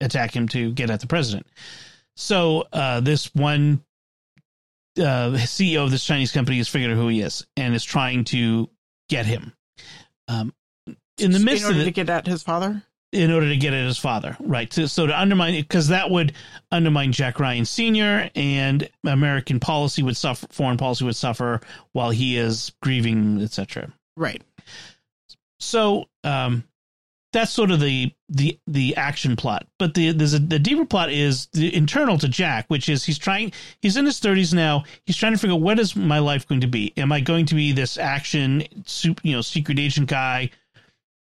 [0.00, 1.46] attack him to get at the president.
[2.16, 3.84] So uh, this one
[4.98, 8.24] uh, CEO of this Chinese company has figured out who he is and is trying
[8.24, 8.68] to
[9.08, 9.52] get him.
[10.28, 10.54] Um,
[11.18, 12.82] in the midst in order of to get at his father.
[13.12, 14.72] in order to get at his father, right?
[14.72, 16.32] So, so to undermine because that would
[16.72, 18.30] undermine Jack Ryan Sr.
[18.34, 21.60] and American policy would suffer, foreign policy would suffer
[21.92, 23.92] while he is grieving, etc.
[24.16, 24.42] Right.
[25.60, 26.64] So, um,
[27.34, 29.66] that's sort of the the the action plot.
[29.78, 33.18] But the there's a the deeper plot is the internal to Jack, which is he's
[33.18, 34.84] trying he's in his 30s now.
[35.04, 36.92] He's trying to figure out what is my life going to be.
[36.96, 38.62] Am I going to be this action
[39.22, 40.50] you know secret agent guy?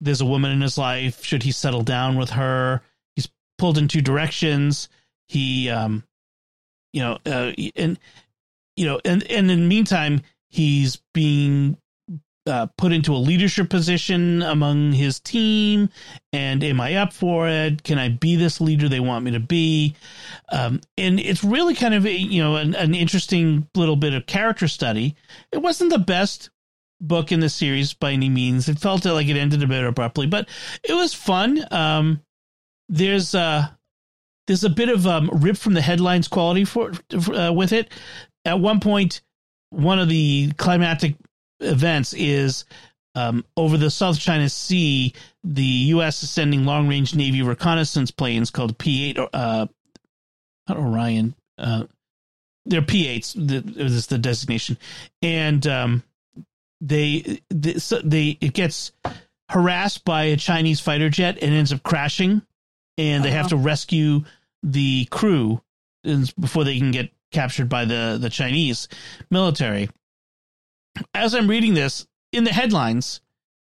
[0.01, 1.23] There's a woman in his life.
[1.23, 2.81] Should he settle down with her?
[3.15, 4.89] He's pulled in two directions.
[5.29, 6.03] He um
[6.91, 7.97] you know uh, and
[8.75, 11.77] you know and and in the meantime he's being
[12.47, 15.89] uh, put into a leadership position among his team
[16.33, 17.83] and am i up for it?
[17.83, 19.95] Can i be this leader they want me to be?
[20.51, 24.25] Um, and it's really kind of a, you know an, an interesting little bit of
[24.25, 25.15] character study.
[25.51, 26.49] It wasn't the best
[26.99, 28.69] book in the series by any means.
[28.69, 30.49] It felt like it ended a bit abruptly but
[30.83, 31.63] it was fun.
[31.71, 32.21] Um,
[32.89, 33.67] there's uh
[34.47, 36.91] there's a bit of um, rip from the headlines quality for
[37.33, 37.91] uh, with it.
[38.45, 39.21] At one point
[39.69, 41.15] one of the climactic
[41.61, 42.65] events is
[43.15, 46.23] um, over the South China Sea, the U.S.
[46.23, 49.67] is sending long range Navy reconnaissance planes called P 8, uh,
[50.67, 51.83] not Orion, uh,
[52.65, 54.77] they're P 8s, the, is the designation.
[55.21, 56.03] And um,
[56.79, 58.91] they, they, so they, it gets
[59.49, 62.41] harassed by a Chinese fighter jet and ends up crashing,
[62.97, 64.23] and they have to rescue
[64.63, 65.61] the crew
[66.39, 68.87] before they can get captured by the, the Chinese
[69.29, 69.89] military
[71.13, 73.21] as I'm reading this in the headlines,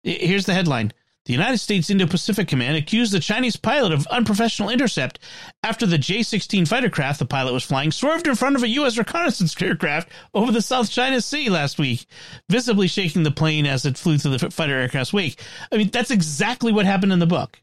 [0.04, 0.94] here's the headline.
[1.26, 5.20] The United States Indo Pacific Command accused the Chinese pilot of unprofessional intercept
[5.62, 8.68] after the J 16 fighter craft the pilot was flying swerved in front of a
[8.70, 8.98] U.S.
[8.98, 12.08] reconnaissance aircraft over the South China Sea last week,
[12.50, 15.40] visibly shaking the plane as it flew through the fighter aircraft's wake.
[15.72, 17.62] I mean, that's exactly what happened in the book.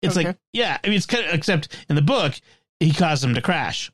[0.00, 0.28] It's Okay.
[0.28, 2.34] like, yeah, I mean, it's kind of, except in the book,
[2.78, 3.90] he caused him to crash.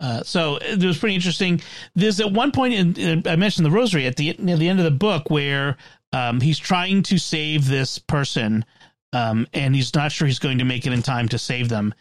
[0.00, 1.60] Uh, so it was pretty interesting.
[1.94, 4.80] There's at one point in, in I mentioned the rosary at the near the end
[4.80, 5.76] of the book where
[6.12, 8.64] um, he's trying to save this person,
[9.12, 11.94] um, and he's not sure he's going to make it in time to save them,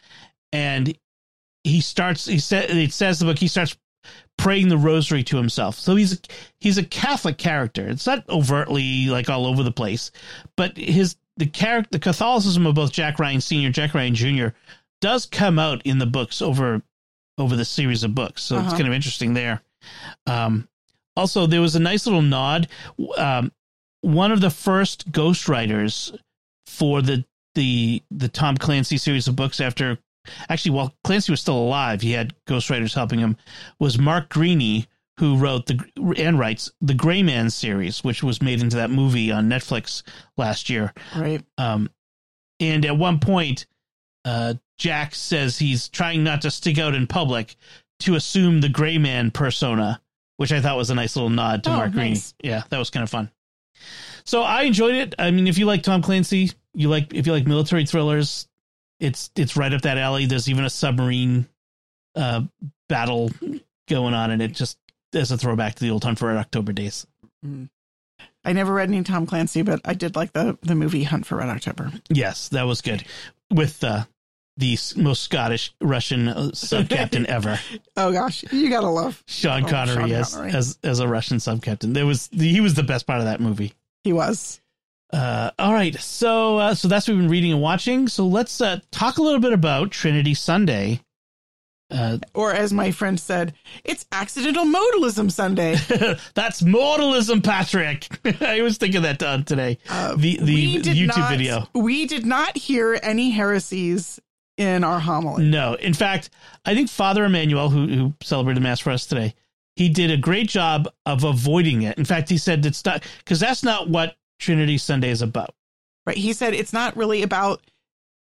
[0.52, 0.98] and
[1.64, 2.26] he starts.
[2.26, 3.38] He said it says the book.
[3.40, 3.78] He starts
[4.38, 5.78] praying the rosary to himself.
[5.80, 6.20] So he's
[6.60, 7.88] he's a Catholic character.
[7.88, 10.12] It's not overtly like all over the place,
[10.58, 14.54] but his the character the Catholicism of both Jack Ryan Senior, Jack Ryan Junior,
[15.02, 16.82] does come out in the books over
[17.38, 18.44] over the series of books.
[18.44, 18.78] So it's Uh-huh.
[18.78, 19.62] kind of interesting there.
[20.28, 20.68] Um,
[21.16, 22.68] also, there was a nice little nod.
[23.18, 23.52] Um,
[24.02, 26.18] one of the first ghostwriters
[26.68, 27.24] for the
[27.56, 30.00] the the Tom Clancy series of books after
[30.50, 33.38] actually while Clancy was still alive, he had ghostwriters helping him
[33.80, 34.88] was Mark Greaney
[35.20, 35.80] who wrote the
[36.18, 40.02] and writes the Gray Man series, which was made into that movie on Netflix
[40.38, 40.92] last year.
[41.16, 41.44] Right.
[41.60, 41.92] Um,
[42.60, 43.68] and at one point,
[44.26, 47.56] uh, Jack says he's trying not to stick out in public
[48.02, 50.02] to assume the gray man persona,
[50.38, 52.34] which I thought was a nice little nod to Oh, Mark nice.
[52.44, 53.32] Yeah, that was kind of fun.
[54.26, 55.16] So I enjoyed it.
[55.20, 58.48] I mean, if you like Tom Clancy, you like if you like military thrillers,
[59.00, 60.26] it's it's right up that alley.
[60.26, 61.48] There's even a submarine
[62.16, 62.44] uh,
[62.90, 63.32] battle
[63.90, 64.78] going on, and it just
[65.14, 67.06] as a throwback to the old Hunt for Red October days.
[68.46, 71.38] I never read any Tom Clancy, but I did like the the movie Hunt for
[71.38, 71.92] Red October.
[72.10, 73.04] Yes, that was good
[73.52, 74.06] with uh,
[74.58, 77.60] the most Scottish Russian uh, sub captain ever,
[77.98, 79.24] Oh gosh, you gotta love.
[79.28, 80.52] Sean Oh, Connery, Sean Connery.
[80.54, 81.94] as as a Russian sub captain.
[81.94, 83.74] There was he was the best part of that movie.
[84.04, 84.60] He was.
[85.12, 88.08] Uh, all right, so uh, so that's what we've been reading and watching.
[88.08, 91.02] So let's uh, talk a little bit about Trinity Sunday.
[91.92, 95.76] Uh, Or as my friend said, it's accidental modalism Sunday.
[96.34, 98.08] that's modalism, Patrick.
[98.42, 99.78] I was thinking that uh, today.
[99.88, 101.68] The the YouTube not- video.
[101.76, 104.20] We did not hear any heresies
[104.58, 105.46] in our homily.
[105.46, 106.30] No, in fact,
[106.66, 109.34] I think Father Emmanuel, who who celebrated mass for us today,
[109.76, 111.98] he did a great job of avoiding it.
[111.98, 115.56] In fact, he said it's not because that's not what Trinity Sunday is about.
[116.06, 116.18] Right.
[116.18, 117.62] He said it's not really about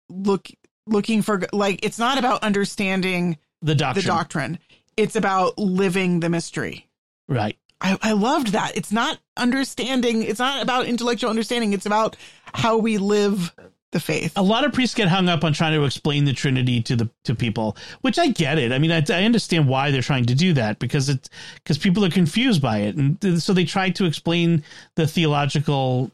[0.10, 0.48] look
[0.88, 4.60] looking for like it's not about understanding The doctrine, the doctrine.
[4.98, 6.88] It's about living the mystery.
[7.28, 7.58] right?
[7.80, 8.76] I, I loved that.
[8.76, 10.24] It's not understanding.
[10.24, 11.72] It's not about intellectual understanding.
[11.72, 12.18] It's about
[12.54, 13.56] how we live
[13.92, 14.34] the faith.
[14.36, 17.10] a lot of priests get hung up on trying to explain the Trinity to the
[17.24, 18.72] to people, which I get it.
[18.72, 22.06] I mean, I, I understand why they're trying to do that because it's because people
[22.06, 24.64] are confused by it, and so they try to explain
[24.96, 26.12] the theological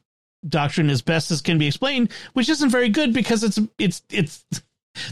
[0.48, 4.46] doctrine as best as can be explained, which isn't very good because it's it's it's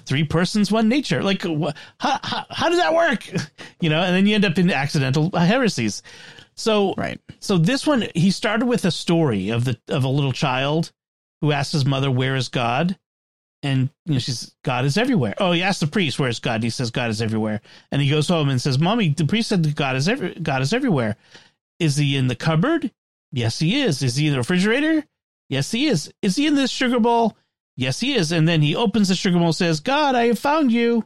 [0.06, 1.22] three persons, one nature.
[1.22, 3.28] Like, wh- how how, how does that work?
[3.82, 6.04] You know, and then you end up in accidental heresies.
[6.56, 7.20] So Right.
[7.40, 10.94] so this one, he started with a story of the of a little child
[11.44, 12.98] who asked his mother, "Where is God?"
[13.62, 15.36] And you know, she's God is everywhere.
[15.40, 17.60] Oh, he asked the priest, "Where is God?" And he says, "God is everywhere."
[17.92, 20.62] And he goes home and says, "Mommy, the priest said that God is every God
[20.62, 21.18] is everywhere.
[21.80, 22.92] Is he in the cupboard?
[23.34, 24.02] Yes, he is.
[24.02, 25.04] Is he in the refrigerator?
[25.50, 26.14] Yes, he is.
[26.22, 27.36] Is he in this sugar bowl?
[27.76, 30.40] Yes, he is." And then he opens the sugar bowl, and says, "God, I have
[30.40, 31.06] found you."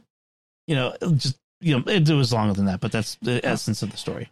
[0.68, 3.82] You know, just you know, it, it was longer than that, but that's the essence
[3.82, 4.30] of the story.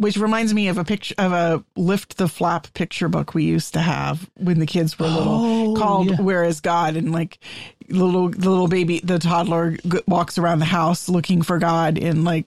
[0.00, 3.74] Which reminds me of a picture of a lift the flap picture book we used
[3.74, 6.20] to have when the kids were little Oh, called yeah.
[6.22, 6.96] Where is God?
[6.96, 7.38] And like
[7.86, 11.98] the little, the little baby, the toddler g- walks around the house looking for God
[11.98, 12.46] in like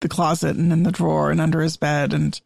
[0.00, 2.12] the closet and in the drawer and under his bed.
[2.12, 2.40] And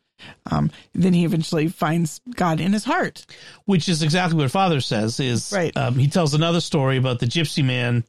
[0.50, 3.24] um, then he eventually finds God in his heart.
[3.64, 5.74] which is exactly what father says is Right.
[5.76, 8.04] um, he tells another story about the gypsy man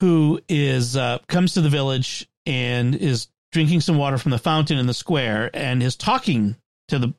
[0.00, 4.76] who is uh, comes to the village and is drinking some water from the fountain
[4.76, 6.56] in the square and is talking
[6.88, 7.14] to the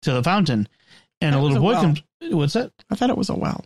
[0.00, 0.66] to the fountain
[1.20, 1.82] and That a little boy well.
[1.82, 3.62] comes what's that I thought it was a well.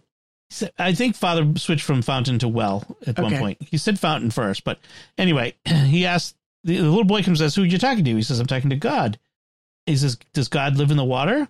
[0.76, 3.58] I think father switched from fountain to well at one point.
[3.60, 4.80] He said fountain first, but
[5.16, 8.16] anyway, he asked the, the little boy comes and says, "Who are you talking to?"
[8.16, 9.20] He says, "I'm talking to God."
[9.86, 11.46] He says, "Does God live in the water?"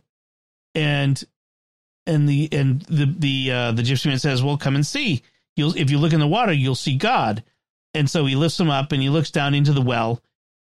[0.75, 1.25] And
[2.07, 5.23] and the and the the uh, the gypsy man says, "Well, come and see.
[5.57, 7.43] You'll if you look in the water, you'll see God."
[7.95, 10.21] And so he lifts him up and he looks down into the well,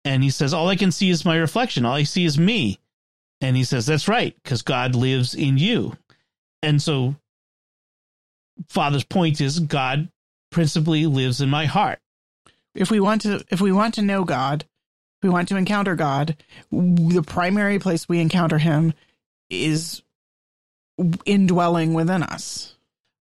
[0.04, 1.84] and he says, "All I can see is my reflection.
[1.84, 2.78] All I see is me."
[3.40, 5.96] And he says, "That's right, because God lives in you."
[6.62, 7.16] And so
[8.68, 10.08] Father's point is God
[10.50, 12.00] principally lives in my heart.
[12.74, 15.96] if we want to if we want to know god if we want to encounter
[15.96, 16.36] god
[16.70, 18.92] the primary place we encounter him
[19.48, 20.02] is
[21.24, 22.74] indwelling within us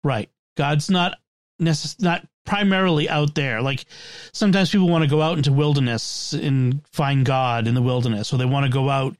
[0.05, 0.31] Right.
[0.57, 1.18] God's not
[1.61, 3.61] necess- not primarily out there.
[3.61, 3.85] Like
[4.33, 8.39] sometimes people want to go out into wilderness and find God in the wilderness, or
[8.39, 9.17] they want to go out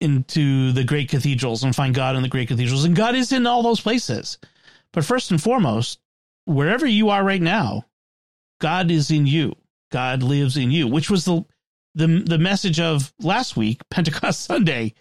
[0.00, 2.84] into the great cathedrals and find God in the great cathedrals.
[2.84, 4.38] And God is in all those places.
[4.92, 6.00] But first and foremost,
[6.44, 7.84] wherever you are right now,
[8.60, 9.54] God is in you.
[9.92, 11.44] God lives in you, which was the
[11.94, 14.94] the the message of last week, Pentecost Sunday,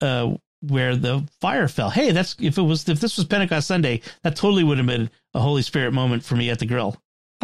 [0.00, 1.90] uh, where the fire fell.
[1.90, 5.10] Hey, that's if it was if this was Pentecost Sunday, that totally would have been
[5.34, 6.96] a Holy Spirit moment for me at the grill.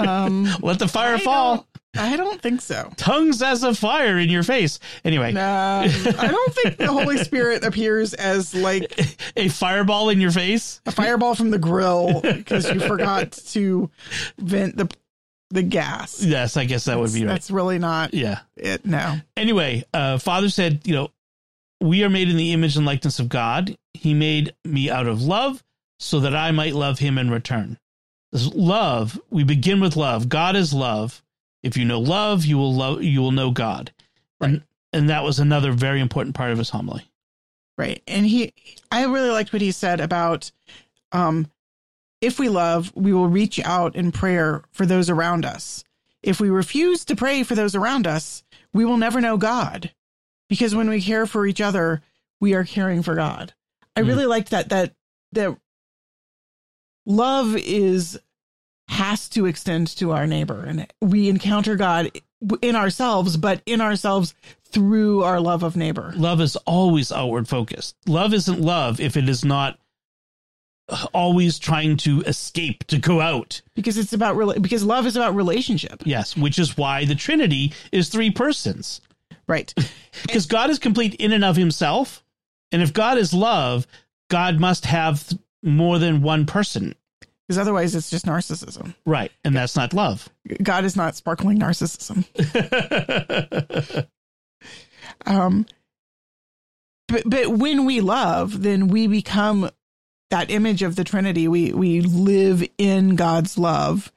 [0.08, 1.54] Um Let the fire I fall.
[1.56, 1.66] don't-
[1.98, 4.78] i don't think so Tongues as a fire in your face.
[5.04, 8.94] Anyway, i don't think the holy spirit appears as like
[9.36, 10.80] a fireball in your face.
[10.86, 13.90] a fireball from the grill because you forgot to
[14.38, 14.88] vent the
[15.50, 17.32] the gas Yes, I guess that would be right.
[17.32, 18.38] that's really not Yeah.
[18.56, 21.08] it no anyway, uh, Father said, you know,
[21.80, 23.76] we are made in the image and likeness of God.
[23.94, 25.64] He made me out of love
[25.98, 27.78] so that I might love him in return.
[28.32, 30.28] Love, we begin with love.
[30.28, 31.22] God is love.
[31.62, 33.92] If you know love, you will love you will know God.
[34.40, 34.62] And
[34.92, 37.10] and that was another very important part of his homily.
[37.76, 38.02] Right.
[38.06, 38.54] And he
[38.90, 40.50] I really liked what he said about
[41.12, 41.50] um
[42.20, 45.84] if we love, we will reach out in prayer for those around us.
[46.22, 48.42] If we refuse to pray for those around us,
[48.74, 49.90] we will never know God.
[50.48, 52.02] Because when we care for each other,
[52.40, 53.54] we are caring for God.
[53.96, 54.94] I really liked that that
[55.32, 55.56] that
[57.06, 58.18] love is
[58.88, 62.10] has to extend to our neighbor and we encounter God
[62.60, 64.34] in ourselves but in ourselves
[64.64, 66.12] through our love of neighbor.
[66.16, 67.96] Love is always outward focused.
[68.06, 69.78] Love isn't love if it is not
[70.88, 75.16] uh, always trying to escape to go out because it's about rela- because love is
[75.16, 76.02] about relationship.
[76.04, 79.00] Yes, which is why the Trinity is three persons.
[79.46, 79.72] Right.
[80.22, 82.24] because God is complete in and of himself.
[82.72, 83.86] And if God is love,
[84.28, 85.28] God must have
[85.62, 86.94] more than one person.
[87.46, 88.94] Because otherwise it's just narcissism.
[89.04, 89.32] Right.
[89.44, 90.28] And that's not love.
[90.62, 92.24] God is not sparkling narcissism.
[95.26, 95.66] um
[97.08, 99.68] but but when we love, then we become
[100.30, 101.48] that image of the Trinity.
[101.48, 104.12] We we live in God's love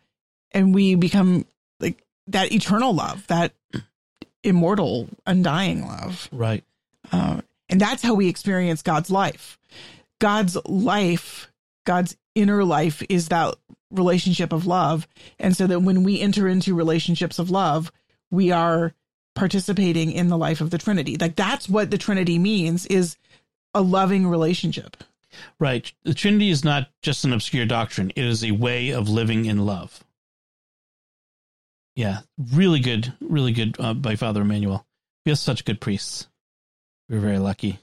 [0.52, 1.46] and we become
[1.80, 3.54] like that eternal love, that
[4.44, 6.30] immortal, undying love.
[6.32, 6.64] Right.
[7.12, 9.58] Uh, and that's how we experience God's life.
[10.24, 11.52] God's life,
[11.86, 13.56] God's inner life is that
[13.92, 15.06] relationship of love.
[15.38, 17.92] And so that when we enter into relationships of love,
[18.32, 18.94] we are
[19.36, 21.18] participating in the life of the Trinity.
[21.20, 23.18] Like that's what the Trinity means is
[23.74, 25.04] a loving relationship.
[25.60, 25.92] Right.
[26.04, 29.66] The Trinity is not just an obscure doctrine, it is a way of living in
[29.66, 30.06] love.
[31.98, 32.20] Yeah,
[32.54, 34.86] really good, really good uh, by Father Emmanuel.
[35.26, 36.30] We have such good priests.
[37.10, 37.80] We're very lucky.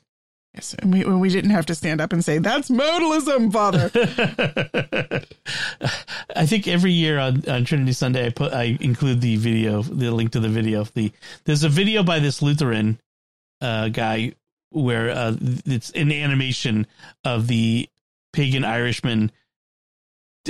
[0.55, 3.91] Yes, and we we didn't have to stand up and say that's modalism, Father.
[6.37, 10.11] I think every year on, on Trinity Sunday, I put I include the video, the
[10.11, 10.83] link to the video.
[10.85, 11.13] The
[11.45, 12.99] there's a video by this Lutheran
[13.61, 14.33] uh, guy
[14.71, 15.37] where uh,
[15.67, 16.89] it's an animation
[17.25, 17.89] of the
[18.33, 19.31] pagan Irishman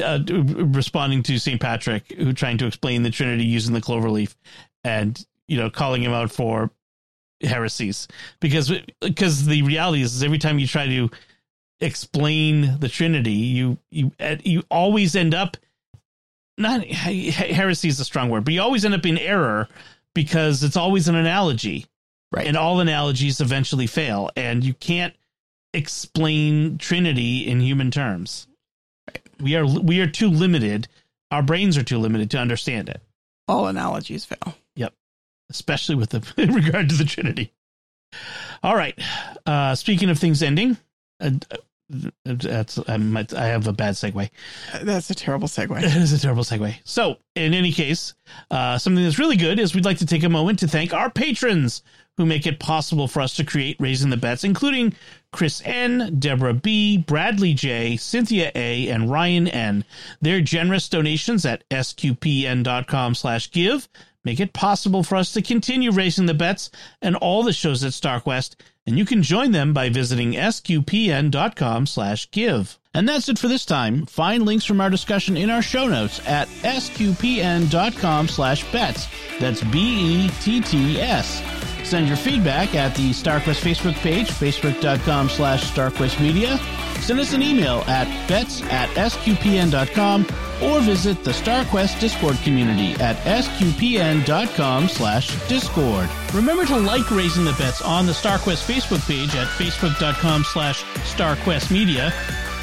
[0.02, 1.60] uh, responding to St.
[1.60, 4.34] Patrick, who trying to explain the Trinity using the clover leaf,
[4.82, 6.70] and you know calling him out for
[7.42, 8.08] heresies
[8.40, 11.10] because because the reality is, is every time you try to
[11.80, 14.12] explain the Trinity, you you
[14.44, 15.56] you always end up
[16.58, 19.68] not heresy is a strong word, but you always end up in error
[20.14, 21.86] because it's always an analogy,
[22.32, 22.46] right?
[22.46, 25.14] And all analogies eventually fail, and you can't
[25.72, 28.46] explain Trinity in human terms.
[29.40, 30.88] We are we are too limited.
[31.30, 33.00] Our brains are too limited to understand it.
[33.48, 34.54] All analogies fail.
[34.76, 34.92] Yep,
[35.50, 37.52] especially with the in regard to the Trinity.
[38.62, 38.98] All right.
[39.46, 40.76] Uh, speaking of things ending,
[41.20, 41.30] uh,
[42.24, 44.30] that's I, might, I have a bad segue.
[44.82, 45.76] That's a terrible segue.
[45.82, 46.74] It is a terrible segue.
[46.84, 48.14] So, in any case,
[48.50, 51.10] uh, something that's really good is we'd like to take a moment to thank our
[51.10, 51.82] patrons
[52.16, 54.94] who make it possible for us to create Raising the Betts, including
[55.32, 59.84] Chris N, Deborah B, Bradley J, Cynthia A, and Ryan N.
[60.20, 63.88] Their generous donations at sqpn.com slash give
[64.24, 67.92] make it possible for us to continue raising the Betts and all the shows at
[67.92, 68.54] StarQuest,
[68.86, 72.78] and you can join them by visiting sqpn.com slash give.
[72.92, 74.06] And that's it for this time.
[74.06, 79.06] Find links from our discussion in our show notes at sqpn.com slash betts.
[79.38, 81.59] That's B-E-T-T-S.
[81.90, 86.56] Send your feedback at the StarQuest Facebook page, facebook.com slash starquestmedia.
[87.00, 90.24] Send us an email at betts at sqpn.com
[90.62, 96.08] or visit the StarQuest Discord community at sqpn.com slash discord.
[96.32, 102.12] Remember to like Raising the Betts on the StarQuest Facebook page at facebook.com slash starquestmedia.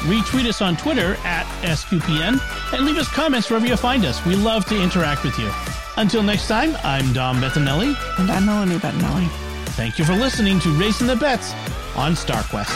[0.02, 2.40] Retweet us on Twitter at SQPN
[2.72, 4.24] and leave us comments wherever you find us.
[4.24, 5.50] We love to interact with you.
[5.96, 7.96] Until next time, I'm Dom Bettinelli.
[8.20, 9.28] And I'm Melanie Bettinelli.
[9.70, 11.52] Thank you for listening to Raising the Betts
[11.96, 12.74] on StarQuest.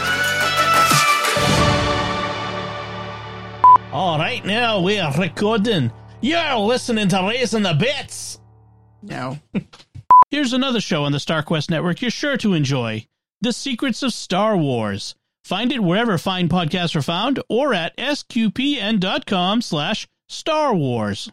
[3.92, 5.92] All right, now we are recording.
[6.20, 8.40] You're listening to Raising the Betts.
[9.02, 9.38] No.
[10.30, 13.06] Here's another show on the StarQuest network you're sure to enjoy
[13.42, 15.14] The Secrets of Star Wars.
[15.44, 21.30] Find it wherever fine podcasts are found or at sqpn.com slash Star Wars.